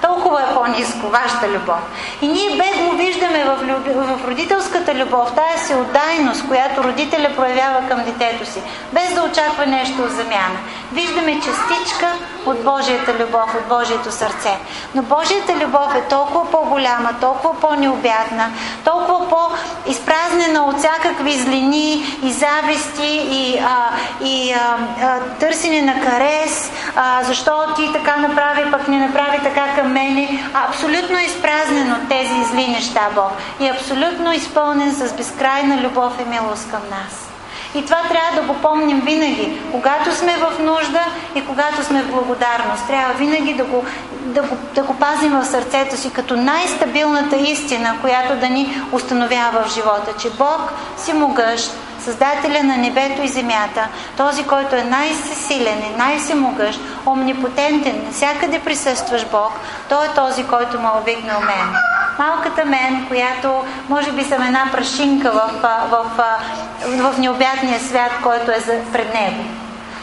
Толкова 0.03 0.43
е 0.43 0.55
по-низко 0.55 1.09
вашата 1.09 1.49
любов. 1.49 1.81
И 2.23 2.29
ние 2.29 2.51
бедно 2.51 2.97
виждаме 2.97 3.45
в, 3.45 3.59
люб... 3.63 3.87
в 3.87 4.29
родителската 4.29 4.95
любов 4.95 5.33
тая 5.35 5.59
си 5.59 5.75
отдайност, 5.75 6.49
която 6.49 6.85
родителя 6.85 7.31
проявява 7.37 7.89
към 7.89 8.05
детето 8.05 8.51
си, 8.51 8.61
без 8.93 9.15
да 9.15 9.23
очаква 9.23 9.67
нещо 9.67 10.03
в 10.03 10.09
замяна. 10.09 10.59
Виждаме 10.93 11.41
частичка 11.41 12.13
от 12.47 12.65
Божията 12.65 13.15
любов, 13.15 13.55
от 13.55 13.69
Божието 13.69 14.13
сърце. 14.13 14.59
Но 14.95 15.03
Божията 15.03 15.57
любов 15.57 15.95
е 15.95 16.09
толкова 16.09 16.51
по-голяма, 16.51 17.11
толкова 17.21 17.61
по-необятна, 17.61 18.51
толкова 18.85 19.29
по-изпразнена 19.29 20.65
от 20.65 20.79
всякакви 20.79 21.33
злини 21.33 22.19
и 22.23 22.33
зависти 22.33 23.21
и, 23.31 23.59
а, 23.59 23.91
и 24.25 24.53
а, 24.53 24.79
а, 25.03 25.21
търсене 25.41 25.83
на 25.83 26.01
карес, 26.01 26.73
а, 26.97 27.25
защо 27.25 27.53
ти 27.77 27.93
така 27.93 28.17
направи, 28.17 28.71
пък 28.71 28.89
не 28.89 29.07
направи 29.07 29.39
така 29.43 29.75
към 29.75 29.93
мене. 29.93 30.51
Абсолютно 30.69 31.19
изпразнен 31.19 31.93
от 31.93 32.09
тези 32.09 32.45
зли 32.45 32.69
неща 32.69 33.09
Бог 33.15 33.33
и 33.61 33.69
абсолютно 33.69 34.33
изпълнен 34.33 34.95
с 34.95 35.13
безкрайна 35.13 35.83
любов 35.83 36.13
и 36.21 36.29
милост 36.29 36.71
към 36.71 36.83
нас. 36.91 37.28
И 37.75 37.85
това 37.85 38.03
трябва 38.03 38.41
да 38.41 38.47
го 38.47 38.55
помним 38.55 39.01
винаги, 39.01 39.61
когато 39.73 40.15
сме 40.15 40.37
в 40.37 40.59
нужда 40.59 41.01
и 41.35 41.47
когато 41.47 41.85
сме 41.85 42.03
в 42.03 42.11
благодарност. 42.11 42.87
Трябва 42.87 43.15
винаги 43.15 43.55
да 43.55 43.65
го, 43.65 43.85
да 44.13 44.43
го, 44.43 44.57
да 44.75 44.83
го 44.83 44.95
пазим 44.95 45.33
в 45.33 45.45
сърцето 45.45 45.97
си 45.97 46.13
като 46.13 46.37
най-стабилната 46.37 47.37
истина, 47.37 47.97
която 48.01 48.37
да 48.37 48.49
ни 48.49 48.83
установява 48.93 49.63
в 49.63 49.75
живота, 49.75 50.13
че 50.21 50.31
Бог 50.31 50.73
си 50.97 51.13
могъщ, 51.13 51.73
Създателя 52.01 52.63
на 52.63 52.77
небето 52.77 53.23
и 53.23 53.29
земята, 53.29 53.89
този, 54.17 54.45
който 54.45 54.77
е 54.77 54.83
най-силен 54.83 55.79
и 55.79 55.97
най-всемогъщ, 55.97 56.81
омнипотентен, 57.07 58.05
навсякъде 58.07 58.59
присъстваш 58.59 59.27
Бог, 59.27 59.53
той 59.89 60.07
е 60.07 60.15
този, 60.15 60.45
който 60.47 60.81
ме 60.81 60.89
обикнал 61.03 61.41
мен. 61.41 61.75
Малката 62.19 62.65
мен, 62.65 63.05
която 63.09 63.65
може 63.89 64.13
би 64.13 64.25
съм 64.25 64.43
една 64.43 64.69
прашинка 64.73 65.31
в, 65.31 65.51
в, 65.91 66.05
в, 66.17 67.13
в 67.13 67.19
необятния 67.19 67.81
свят, 67.81 68.13
който 68.23 68.51
е 68.51 68.83
пред 68.93 69.15
него. 69.15 69.45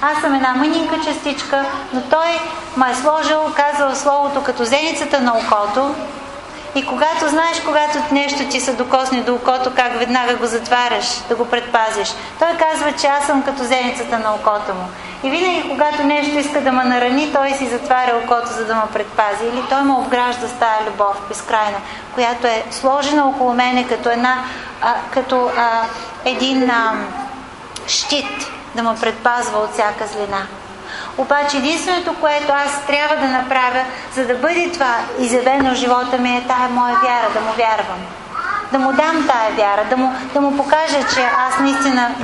Аз 0.02 0.22
съм 0.22 0.36
една 0.36 0.54
мънинка 0.54 0.96
частичка, 1.06 1.66
но 1.94 2.02
той 2.02 2.40
ме 2.78 2.92
е 2.92 2.96
сложил, 2.96 3.40
казал 3.56 3.96
словото 3.96 4.44
като 4.44 4.66
зеницата 4.66 5.22
на 5.22 5.38
окото, 5.38 5.96
и 6.76 6.86
когато 6.86 7.30
знаеш, 7.30 7.62
когато 7.66 8.14
нещо 8.14 8.50
ти 8.50 8.60
се 8.60 8.74
докосне 8.74 9.22
до 9.22 9.36
окото, 9.36 9.72
как 9.76 10.00
веднага 10.00 10.36
го 10.36 10.46
затваряш, 10.46 11.06
да 11.30 11.36
го 11.36 11.46
предпазиш. 11.46 12.14
Той 12.40 12.48
казва, 12.58 12.92
че 12.92 13.08
аз 13.08 13.26
съм 13.26 13.44
като 13.44 13.64
зеницата 13.64 14.20
на 14.20 14.34
окото 14.34 14.74
му. 14.74 14.88
И 15.26 15.30
винаги, 15.30 15.70
когато 15.70 16.04
нещо 16.04 16.38
иска 16.38 16.62
да 16.62 16.72
ме 16.72 16.84
нарани, 16.84 17.34
той 17.34 17.52
си 17.52 17.68
затваря 17.68 18.22
окото, 18.24 18.48
за 18.48 18.66
да 18.66 18.76
ме 18.76 18.82
предпази. 18.94 19.46
Или 19.46 19.64
той 19.70 19.82
ме 19.82 19.94
обгражда 19.94 20.48
с 20.48 20.60
тая 20.60 20.80
любов, 20.88 21.22
безкрайна, 21.30 21.78
която 22.14 22.48
е 22.48 22.64
сложена 22.72 23.28
около 23.28 23.54
мене 23.54 23.88
като, 23.88 24.10
една, 24.10 24.44
а, 24.82 24.94
като 25.14 25.52
а, 25.58 25.82
един 26.26 26.70
а, 26.70 26.94
щит, 27.88 28.52
да 28.76 28.84
ме 28.84 28.96
предпазва 29.02 29.60
от 29.60 29.74
всяка 29.74 30.08
злина. 30.08 30.48
Обаче 31.18 31.58
единственото, 31.58 32.16
което 32.22 32.54
аз 32.54 32.86
трябва 32.88 33.16
да 33.16 33.28
направя, 33.28 33.84
за 34.14 34.26
да 34.26 34.36
бъде 34.36 34.72
това 34.74 34.96
изявено 35.20 35.72
в 35.72 35.76
живота 35.76 36.18
ми 36.18 36.38
е 36.38 36.48
тая 36.48 36.70
моя 36.70 36.96
вяра, 36.96 37.34
да 37.34 37.42
му 37.42 37.52
вярвам. 37.58 38.00
Да 38.72 38.80
му 38.80 38.94
дам 38.94 39.28
тая 39.28 39.52
вяра, 39.52 39.86
да 39.90 39.98
му, 39.98 40.16
да 40.34 40.42
му 40.42 40.58
покажа, 40.58 41.00
че 41.16 41.30
аз 41.38 41.60
наистина 41.60 42.16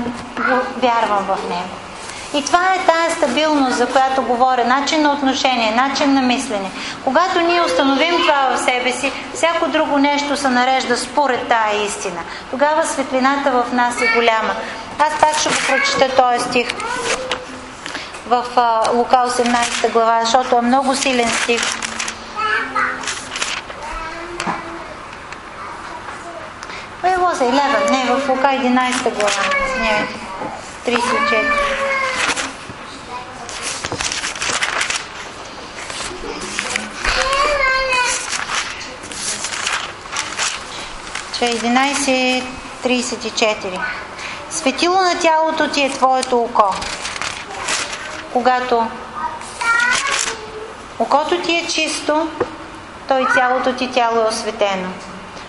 вярвам 0.81 1.23
в 1.27 1.49
него. 1.49 1.90
И 2.33 2.45
това 2.45 2.73
е 2.73 2.85
тая 2.85 3.11
стабилност, 3.11 3.77
за 3.77 3.87
която 3.87 4.21
говоря, 4.21 4.65
начин 4.65 5.01
на 5.01 5.13
отношение, 5.13 5.71
начин 5.71 6.13
на 6.13 6.21
мислене. 6.21 6.71
Когато 7.03 7.41
ние 7.41 7.61
установим 7.61 8.21
това 8.21 8.55
в 8.55 8.59
себе 8.59 8.91
си, 8.91 9.11
всяко 9.33 9.67
друго 9.67 9.97
нещо 9.97 10.37
се 10.37 10.49
нарежда 10.49 10.97
според 10.97 11.47
тая 11.47 11.85
истина. 11.85 12.21
Тогава 12.51 12.85
светлината 12.85 13.51
в 13.51 13.73
нас 13.73 14.01
е 14.01 14.13
голяма. 14.15 14.55
Аз 14.99 15.19
пак 15.19 15.37
ще 15.39 15.49
го 15.49 15.55
прочета 15.67 16.15
този 16.15 16.49
стих 16.49 16.67
в 18.27 18.45
Лука 18.93 19.15
18 19.15 19.91
глава, 19.91 20.19
защото 20.23 20.57
е 20.57 20.61
много 20.61 20.95
силен 20.95 21.29
стих. 21.29 21.61
Where 27.03 27.17
was 27.17 27.33
11? 27.33 27.91
Не, 27.91 28.05
в 28.05 28.29
Лука 28.29 28.47
11 28.47 29.13
глава. 29.13 29.43
Не, 29.79 30.07
34. 30.85 31.90
11.34 41.45 43.79
Светило 44.49 44.95
на 44.95 45.19
тялото 45.19 45.69
ти 45.69 45.83
е 45.83 45.89
твоето 45.89 46.39
око 46.39 46.73
когато 48.33 48.87
окото 50.99 51.41
ти 51.41 51.55
е 51.55 51.67
чисто, 51.67 52.27
то 53.07 53.19
и 53.19 53.25
цялото 53.33 53.73
ти 53.73 53.91
тяло 53.91 54.17
е 54.17 54.27
осветено. 54.27 54.89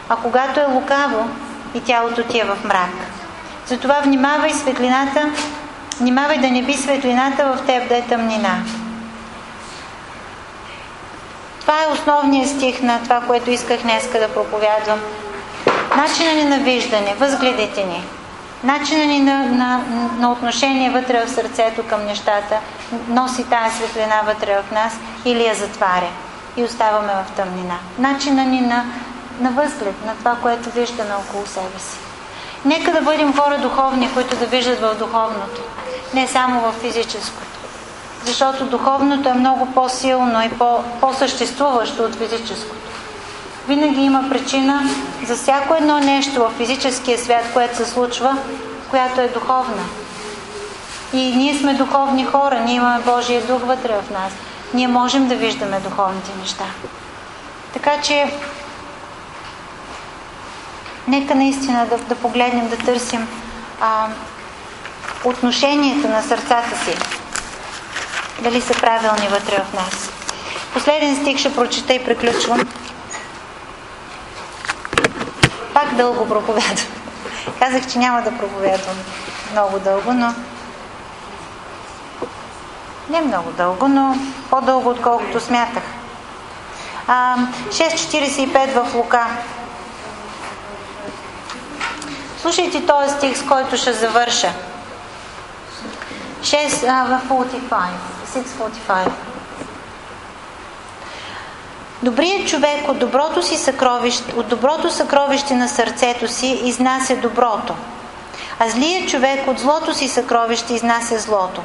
А 0.09 0.17
когато 0.17 0.61
е 0.61 0.65
лукаво, 0.65 1.29
и 1.75 1.81
тялото 1.81 2.25
ти 2.25 2.41
е 2.41 2.45
в 2.45 2.59
мрак. 2.65 2.91
Затова 3.67 4.01
внимавай 4.01 4.51
светлината, 4.51 5.31
внимавай 6.01 6.39
да 6.39 6.51
не 6.51 6.63
би 6.63 6.75
светлината 6.75 7.45
в 7.45 7.67
теб 7.67 7.89
да 7.89 7.97
е 7.97 8.03
тъмнина. 8.03 8.65
Това 11.61 11.83
е 11.83 11.93
основният 11.93 12.51
стих 12.51 12.83
на 12.83 13.03
това, 13.03 13.21
което 13.21 13.51
исках 13.51 13.83
днеска 13.83 14.21
да 14.21 14.29
проповядвам. 14.29 15.01
Начина 15.97 16.33
ни 16.33 16.45
на 16.45 16.59
виждане, 16.59 17.15
възгледите 17.19 17.85
ни. 17.85 18.05
начина 18.65 19.05
ни 19.05 19.19
на, 19.19 19.39
на, 19.47 19.81
на 20.19 20.33
отношение 20.33 20.91
вътре 20.91 21.25
в 21.27 21.31
сърцето 21.31 21.83
към 21.83 22.05
нещата 22.07 22.57
носи 23.09 23.45
тази 23.45 23.77
светлина 23.77 24.23
вътре 24.27 24.63
в 24.63 24.73
нас 24.73 24.93
или 25.25 25.47
я 25.47 25.55
затваря 25.55 26.09
и 26.57 26.65
оставаме 26.65 27.13
в 27.13 27.37
тъмнина. 27.37 27.79
Начина 27.99 28.45
ни 28.45 28.61
на, 28.61 28.85
на 29.41 29.51
възглед, 29.51 30.07
на 30.07 30.15
това, 30.15 30.37
което 30.43 30.71
виждаме 30.71 31.15
около 31.15 31.47
себе 31.47 31.79
си. 31.79 31.99
Нека 32.65 32.93
да 32.93 33.01
бъдем 33.01 33.37
хора 33.37 33.59
духовни, 33.59 34.15
които 34.15 34.37
да 34.37 34.47
виждат 34.47 34.81
в 34.81 34.99
духовното, 34.99 35.63
не 36.15 36.27
само 36.27 36.61
в 36.61 36.73
физическото. 36.73 37.47
Защото 38.25 38.65
духовното 38.67 39.29
е 39.29 39.35
много 39.35 39.67
по-силно 39.67 40.43
и 40.43 40.49
по, 40.49 40.83
по-съществуващо 41.01 42.03
от 42.03 42.15
физическото. 42.15 42.77
Винаги 43.69 44.01
има 44.01 44.25
причина 44.31 44.83
за 45.27 45.37
всяко 45.37 45.75
едно 45.75 45.99
нещо 45.99 46.41
в 46.41 46.51
физическия 46.57 47.19
свят, 47.19 47.45
което 47.53 47.77
се 47.77 47.85
случва, 47.85 48.37
която 48.91 49.21
е 49.21 49.29
духовна. 49.29 49.83
И 51.13 51.37
ние 51.37 51.59
сме 51.59 51.75
духовни 51.75 52.25
хора, 52.25 52.61
ние 52.61 52.75
имаме 52.75 53.05
Божия 53.05 53.43
дух 53.43 53.63
вътре 53.65 53.99
в 54.03 54.11
нас. 54.11 54.33
Ние 54.75 54.89
можем 54.89 55.29
да 55.29 55.37
виждаме 55.37 55.81
духовните 55.81 56.31
неща. 56.41 56.65
Така 57.73 58.01
че, 58.03 58.35
нека 61.09 61.35
наистина 61.35 61.87
да, 61.87 61.99
да 61.99 62.15
погледнем, 62.15 62.69
да 62.69 62.77
търсим 62.77 63.29
а, 63.81 64.07
отношението 65.25 66.09
на 66.09 66.23
сърцата 66.23 66.85
си. 66.85 66.97
Дали 68.41 68.61
са 68.61 68.75
правилни 68.75 69.29
вътре 69.29 69.63
в 69.63 69.75
нас. 69.75 70.11
Последен 70.73 71.17
стих 71.17 71.39
ще 71.39 71.55
прочета 71.55 71.95
и 71.95 72.05
приключвам. 72.05 72.61
Пак 75.75 75.92
дълго 76.03 76.29
проповядвам. 76.29 76.87
Казах, 77.59 77.93
че 77.93 77.99
няма 77.99 78.23
да 78.23 78.39
проповядвам 78.39 78.97
много 79.53 79.79
дълго, 79.79 80.13
но 80.13 80.35
не 83.11 83.21
много 83.21 83.51
дълго, 83.51 83.89
но 83.89 84.17
по-дълго, 84.51 84.89
отколкото 84.91 85.41
смятах. 85.41 85.83
6.45 87.09 88.83
в 88.83 88.95
Лука. 88.95 89.27
Слушайте 92.41 92.87
този 92.87 93.11
стих, 93.11 93.39
с 93.39 93.47
който 93.47 93.77
ще 93.77 93.93
завърша. 93.93 94.53
6 96.41 96.89
а, 96.89 97.19
в 97.19 97.29
45. 97.29 97.89
6.45. 98.35 99.32
Добрият 102.03 102.49
човек 102.49 102.89
от 102.89 102.99
доброто 102.99 103.43
си 103.43 103.57
съкровище, 103.57 104.35
от 104.37 104.49
доброто 104.49 104.91
съкровище 104.91 105.55
на 105.55 105.69
сърцето 105.69 106.29
си 106.29 106.61
изнася 106.65 107.17
доброто, 107.17 107.75
а 108.59 108.69
злият 108.69 109.09
човек 109.09 109.49
от 109.49 109.59
злото 109.59 109.95
си 109.95 110.09
съкровище 110.09 110.75
изнася 110.75 111.19
злото. 111.19 111.61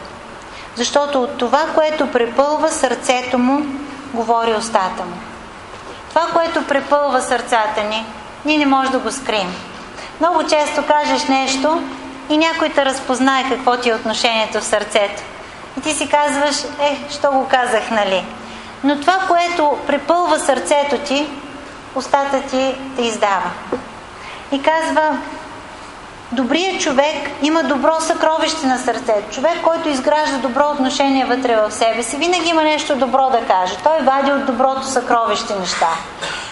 Защото 0.76 1.22
от 1.22 1.38
това, 1.38 1.66
което 1.76 2.12
препълва 2.12 2.72
сърцето 2.72 3.38
му, 3.38 3.66
говори 4.14 4.56
устата 4.56 5.04
му. 5.04 5.18
Това, 6.10 6.28
което 6.34 6.68
препълва 6.68 7.22
сърцата 7.22 7.84
ни, 7.84 8.06
ние 8.46 8.58
не 8.58 8.66
може 8.66 8.92
да 8.92 9.00
го 9.00 9.12
скрием. 9.12 9.56
Много 10.20 10.44
често 10.44 10.86
кажеш 10.88 11.24
нещо 11.24 11.82
и 12.30 12.38
някой 12.38 12.70
те 12.70 12.86
разпознае 12.86 13.50
какво 13.50 13.78
ти 13.78 13.90
е 13.90 13.96
отношението 13.96 14.60
в 14.60 14.64
сърцето. 14.64 15.24
И 15.78 15.82
ти 15.82 15.94
си 15.94 16.10
казваш, 16.10 16.56
е, 16.82 16.98
що 17.10 17.32
го 17.32 17.48
казах, 17.48 17.92
нали? 17.92 18.26
Но 18.84 19.00
това, 19.00 19.18
което 19.28 19.78
препълва 19.88 20.40
сърцето 20.40 20.98
ти, 20.98 21.30
устата 21.96 22.42
ти 22.42 22.76
те 22.96 23.02
издава. 23.02 23.52
И 24.52 24.62
казва, 24.62 25.18
добрият 26.32 26.82
човек 26.82 27.30
има 27.42 27.64
добро 27.64 27.96
съкровище 28.00 28.68
на 28.68 28.78
сърцето. 28.78 29.32
Човек, 29.32 29.62
който 29.64 29.90
изгражда 29.90 30.38
добро 30.38 30.64
отношение 30.72 31.26
вътре 31.26 31.56
в 31.56 31.72
себе 31.72 32.04
си, 32.04 32.18
винаги 32.18 32.50
има 32.50 32.64
нещо 32.64 32.96
добро 32.96 33.30
да 33.30 33.42
каже. 33.42 33.74
Той 33.84 33.98
вади 34.02 34.32
от 34.32 34.46
доброто 34.46 34.84
съкровище 34.84 35.56
неща. 35.56 35.90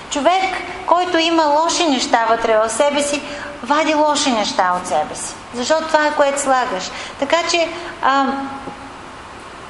Човек, 0.09 0.43
който 0.85 1.17
има 1.17 1.43
лоши 1.43 1.87
неща 1.87 2.25
вътре 2.29 2.57
в 2.57 2.69
себе 2.69 3.01
си, 3.01 3.21
вади 3.63 3.93
лоши 3.93 4.31
неща 4.31 4.73
от 4.81 4.87
себе 4.87 5.15
си. 5.15 5.33
Защото 5.53 5.87
това 5.87 6.07
е 6.07 6.15
което 6.15 6.41
слагаш. 6.41 6.91
Така 7.19 7.37
че 7.51 7.69
а, 8.01 8.25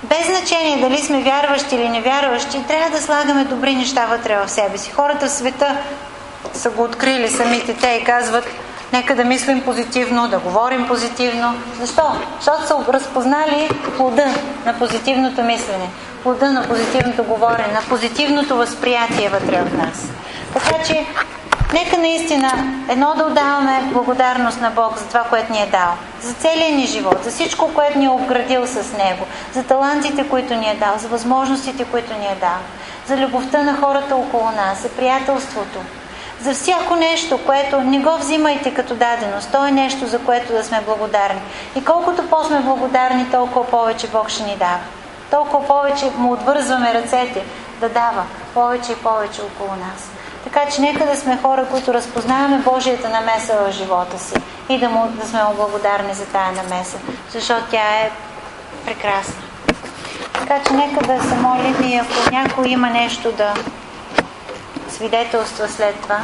без 0.09 0.25
значение 0.27 0.77
дали 0.77 0.97
сме 0.97 1.23
вярващи 1.23 1.75
или 1.75 1.89
невярващи, 1.89 2.63
трябва 2.67 2.89
да 2.89 3.01
слагаме 3.01 3.43
добри 3.43 3.75
неща 3.75 4.05
вътре 4.05 4.37
в 4.37 4.49
себе 4.49 4.77
си. 4.77 4.91
Хората 4.91 5.25
в 5.27 5.31
света 5.31 5.77
са 6.53 6.69
го 6.69 6.83
открили 6.83 7.29
самите 7.29 7.73
те 7.73 7.87
и 7.87 8.03
казват, 8.03 8.45
нека 8.93 9.15
да 9.15 9.23
мислим 9.23 9.61
позитивно, 9.61 10.27
да 10.27 10.39
говорим 10.39 10.87
позитивно. 10.87 11.53
Защо? 11.79 12.03
Защото 12.39 12.67
са 12.67 12.93
разпознали 12.93 13.69
плода 13.97 14.27
на 14.65 14.79
позитивното 14.79 15.43
мислене, 15.43 15.89
плода 16.23 16.51
на 16.51 16.67
позитивното 16.67 17.23
говорене, 17.23 17.73
на 17.73 17.81
позитивното 17.89 18.55
възприятие 18.55 19.29
вътре 19.29 19.61
в 19.61 19.77
нас. 19.77 20.07
Така 20.53 20.83
че 20.83 21.05
Нека 21.73 21.97
наистина 21.97 22.51
едно 22.89 23.13
да 23.17 23.23
отдаваме 23.23 23.81
благодарност 23.93 24.61
на 24.61 24.69
Бог 24.69 24.97
за 24.97 25.07
това, 25.07 25.23
което 25.23 25.51
ни 25.51 25.61
е 25.61 25.69
дал. 25.71 25.93
За 26.21 26.33
целия 26.33 26.71
ни 26.75 26.85
живот, 26.85 27.23
за 27.23 27.31
всичко, 27.31 27.73
което 27.73 27.99
ни 27.99 28.05
е 28.05 28.09
обградил 28.09 28.67
с 28.67 28.97
Него, 28.97 29.25
за 29.53 29.63
талантите, 29.63 30.29
които 30.29 30.53
ни 30.53 30.69
е 30.69 30.75
дал, 30.75 30.93
за 30.97 31.07
възможностите, 31.07 31.85
които 31.85 32.13
ни 32.13 32.25
е 32.25 32.37
дал, 32.39 32.57
за 33.07 33.17
любовта 33.17 33.63
на 33.63 33.77
хората 33.77 34.15
около 34.15 34.51
нас, 34.51 34.81
за 34.81 34.89
приятелството, 34.89 35.79
за 36.41 36.53
всяко 36.53 36.95
нещо, 36.95 37.39
което 37.45 37.81
не 37.81 37.99
го 37.99 38.17
взимайте 38.17 38.73
като 38.73 38.95
даденост. 38.95 39.51
То 39.51 39.65
е 39.65 39.71
нещо, 39.71 40.07
за 40.07 40.19
което 40.19 40.53
да 40.53 40.63
сме 40.63 40.81
благодарни. 40.85 41.41
И 41.75 41.85
колкото 41.85 42.29
по-сме 42.29 42.59
благодарни, 42.59 43.31
толкова 43.31 43.67
повече 43.67 44.07
Бог 44.07 44.29
ще 44.29 44.43
ни 44.43 44.55
дава. 44.59 44.79
Толкова 45.31 45.67
повече 45.67 46.11
му 46.17 46.33
отвързваме 46.33 46.93
ръцете 46.93 47.43
да 47.79 47.89
дава 47.89 48.23
повече 48.53 48.91
и 48.91 48.95
повече 48.95 49.41
около 49.41 49.69
нас. 49.69 50.14
Така 50.45 50.65
че 50.71 50.81
нека 50.81 51.05
да 51.05 51.17
сме 51.17 51.37
хора, 51.37 51.65
които 51.71 51.93
разпознаваме 51.93 52.57
Божията 52.57 53.09
намеса 53.09 53.57
в 53.57 53.71
живота 53.71 54.19
си 54.19 54.33
и 54.69 54.79
да, 54.79 54.89
му, 54.89 55.07
да 55.07 55.27
сме 55.27 55.43
му 55.43 55.53
благодарни 55.55 56.13
за 56.13 56.25
тая 56.25 56.51
намеса, 56.51 56.97
защото 57.31 57.65
тя 57.71 57.99
е 57.99 58.11
прекрасна. 58.85 59.43
Така 60.33 60.63
че 60.63 60.73
нека 60.73 61.07
да 61.07 61.23
се 61.23 61.35
молим 61.35 61.75
и 61.83 61.95
ако 61.95 62.31
някой 62.31 62.67
има 62.67 62.89
нещо 62.89 63.31
да 63.31 63.53
свидетелства 64.89 65.67
след 65.67 65.95
това, 66.01 66.19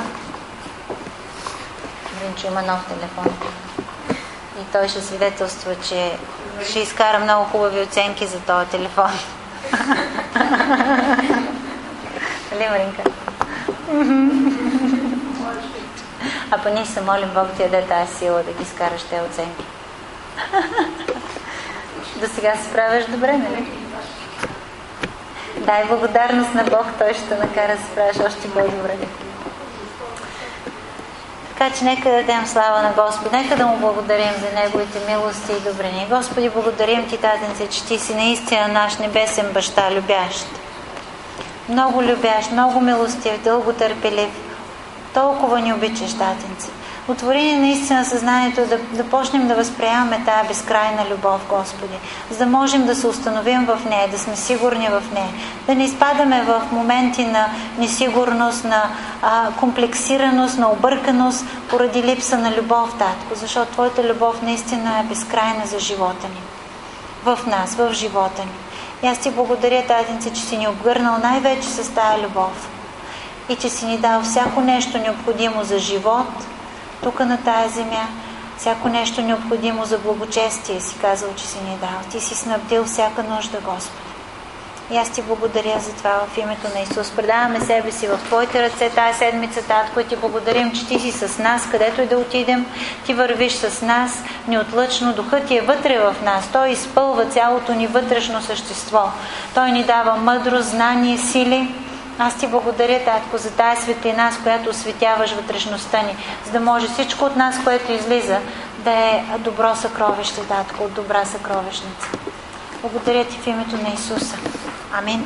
Виждам, 2.13 2.35
че 2.35 2.47
има 2.47 2.61
нов 2.61 2.85
телефон. 2.87 3.25
И 4.61 4.71
той 4.71 4.87
ще 4.87 5.01
свидетелства, 5.01 5.75
че 5.89 6.11
ще 6.69 6.79
изкара 6.79 7.19
много 7.19 7.45
хубави 7.45 7.81
оценки 7.81 8.27
за 8.27 8.39
този 8.39 8.69
телефон. 8.69 9.11
Нали? 12.51 12.85
А 16.51 16.57
па 16.63 16.69
ние 16.69 16.85
се 16.85 17.01
молим 17.01 17.29
Бог 17.33 17.47
ти 17.57 17.63
даде 17.63 17.87
тази 17.87 18.15
сила 18.15 18.43
да 18.43 18.51
ги 18.53 18.65
скараш 18.65 19.01
те 19.03 19.21
оценки. 19.29 19.65
До 22.15 22.27
сега 22.27 22.55
се 22.55 22.69
справяш 22.69 23.05
добре, 23.05 23.37
нали? 23.37 23.67
Дай 25.57 25.85
благодарност 25.85 26.53
на 26.53 26.63
Бог, 26.63 26.85
Той 26.99 27.13
ще 27.13 27.35
накара 27.35 27.75
да 27.75 27.81
се 27.81 27.91
справяш 27.91 28.15
още 28.27 28.49
по-добре. 28.49 28.97
Така 31.49 31.75
че 31.75 31.85
нека 31.85 32.09
да 32.09 32.15
дадем 32.15 32.45
слава 32.45 32.81
на 32.81 32.93
Господи, 32.93 33.35
нека 33.35 33.55
да 33.55 33.67
му 33.67 33.77
благодарим 33.77 34.33
за 34.39 34.61
Неговите 34.61 34.99
милости 35.07 35.51
и 35.51 35.69
добрини. 35.69 36.07
Господи, 36.09 36.49
благодарим 36.49 37.09
Ти, 37.09 37.17
Татенце, 37.17 37.67
че 37.67 37.85
Ти 37.85 37.99
си 37.99 38.15
наистина 38.15 38.67
наш 38.67 38.97
небесен 38.97 39.51
баща, 39.53 39.91
любящ 39.91 40.60
много 41.69 42.03
любящ, 42.03 42.51
много 42.51 42.81
милостив, 42.81 43.43
дълго 43.43 43.73
търпелив. 43.73 44.29
Толкова 45.13 45.59
ни 45.59 45.73
обичаш, 45.73 46.13
татенци. 46.13 46.69
Отвори 47.07 47.43
ни 47.43 47.57
наистина 47.57 48.05
съзнанието 48.05 48.65
да, 48.65 48.77
да 48.77 49.03
почнем 49.09 49.47
да 49.47 49.55
възприемаме 49.55 50.21
тая 50.25 50.43
безкрайна 50.47 51.05
любов, 51.11 51.41
Господи, 51.49 51.93
за 52.31 52.37
да 52.37 52.45
можем 52.45 52.85
да 52.85 52.95
се 52.95 53.07
установим 53.07 53.65
в 53.65 53.79
нея, 53.89 54.07
да 54.07 54.19
сме 54.19 54.35
сигурни 54.35 54.87
в 54.87 55.03
нея, 55.13 55.29
да 55.67 55.75
не 55.75 55.83
изпадаме 55.83 56.41
в 56.41 56.61
моменти 56.71 57.25
на 57.25 57.49
несигурност, 57.77 58.63
на 58.63 58.83
а, 59.21 59.51
комплексираност, 59.59 60.57
на 60.57 60.71
обърканост 60.71 61.45
поради 61.69 62.03
липса 62.03 62.37
на 62.37 62.51
любов, 62.51 62.95
Татко, 62.99 63.35
защото 63.35 63.71
Твоята 63.71 64.03
любов 64.03 64.41
наистина 64.41 64.99
е 64.99 65.03
безкрайна 65.03 65.65
за 65.65 65.79
живота 65.79 66.27
ни. 66.27 66.41
В 67.23 67.39
нас, 67.47 67.75
в 67.75 67.93
живота 67.93 68.41
ни. 68.41 68.51
И 69.03 69.07
аз 69.07 69.19
ти 69.19 69.31
благодаря, 69.31 69.87
Татенце, 69.87 70.33
че 70.33 70.41
си 70.41 70.57
ни 70.57 70.67
обгърнал 70.67 71.17
най-вече 71.17 71.67
с 71.67 71.93
тая 71.93 72.19
любов 72.23 72.69
и 73.49 73.55
че 73.55 73.69
си 73.69 73.85
ни 73.85 73.97
дал 73.97 74.21
всяко 74.21 74.61
нещо 74.61 74.97
необходимо 74.97 75.63
за 75.63 75.79
живот 75.79 76.27
тук 77.03 77.19
на 77.19 77.37
тая 77.37 77.69
земя, 77.69 78.07
всяко 78.57 78.89
нещо 78.89 79.21
необходимо 79.21 79.85
за 79.85 79.97
благочестие, 79.97 80.81
си 80.81 80.99
казал, 80.99 81.29
че 81.35 81.47
си 81.47 81.57
ни 81.69 81.77
дал. 81.77 81.99
Ти 82.11 82.19
си 82.19 82.35
снабдил 82.35 82.85
всяка 82.85 83.23
нужда, 83.23 83.57
Господи. 83.61 84.10
И 84.91 84.97
аз 84.97 85.09
ти 85.09 85.21
благодаря 85.21 85.79
за 85.79 85.93
това 85.93 86.21
в 86.33 86.37
името 86.37 86.67
на 86.75 86.79
Исус. 86.79 87.11
Предаваме 87.11 87.59
себе 87.59 87.91
си 87.91 88.07
в 88.07 88.19
Твоите 88.25 88.63
ръце 88.63 88.89
тази 88.89 89.17
седмица, 89.17 89.61
Татко, 89.67 89.99
и 89.99 90.07
ти 90.07 90.15
благодарим, 90.15 90.71
че 90.71 90.87
ти 90.87 90.99
си 90.99 91.11
с 91.11 91.37
нас, 91.37 91.67
където 91.71 92.01
и 92.01 92.05
да 92.05 92.17
отидем. 92.17 92.65
Ти 93.05 93.13
вървиш 93.13 93.53
с 93.53 93.81
нас 93.81 94.23
неотлъчно. 94.47 95.13
Духът 95.13 95.45
ти 95.45 95.57
е 95.57 95.61
вътре 95.61 95.99
в 95.99 96.15
нас. 96.23 96.49
Той 96.53 96.69
изпълва 96.69 97.25
цялото 97.25 97.73
ни 97.73 97.87
вътрешно 97.87 98.41
същество. 98.41 99.09
Той 99.53 99.71
ни 99.71 99.83
дава 99.83 100.15
мъдро, 100.15 100.61
знание, 100.61 101.17
сили. 101.17 101.75
Аз 102.19 102.37
ти 102.37 102.47
благодаря, 102.47 103.05
Татко, 103.05 103.37
за 103.37 103.51
тази 103.51 103.81
светлина, 103.81 104.31
с 104.31 104.37
която 104.43 104.69
осветяваш 104.69 105.31
вътрешността 105.31 106.01
ни, 106.01 106.15
за 106.45 106.51
да 106.51 106.59
може 106.59 106.87
всичко 106.87 107.25
от 107.25 107.35
нас, 107.35 107.55
което 107.63 107.91
излиза, 107.91 108.37
да 108.77 108.91
е 108.91 109.23
добро 109.39 109.75
съкровище, 109.75 110.41
Татко, 110.41 110.83
от 110.83 110.93
добра 110.93 111.25
съкровищница. 111.25 112.07
Благодаря 112.81 113.25
ти 113.25 113.37
в 113.37 113.47
името 113.47 113.75
на 113.75 113.93
Исуса. 113.93 114.35
Amén. 114.91 115.23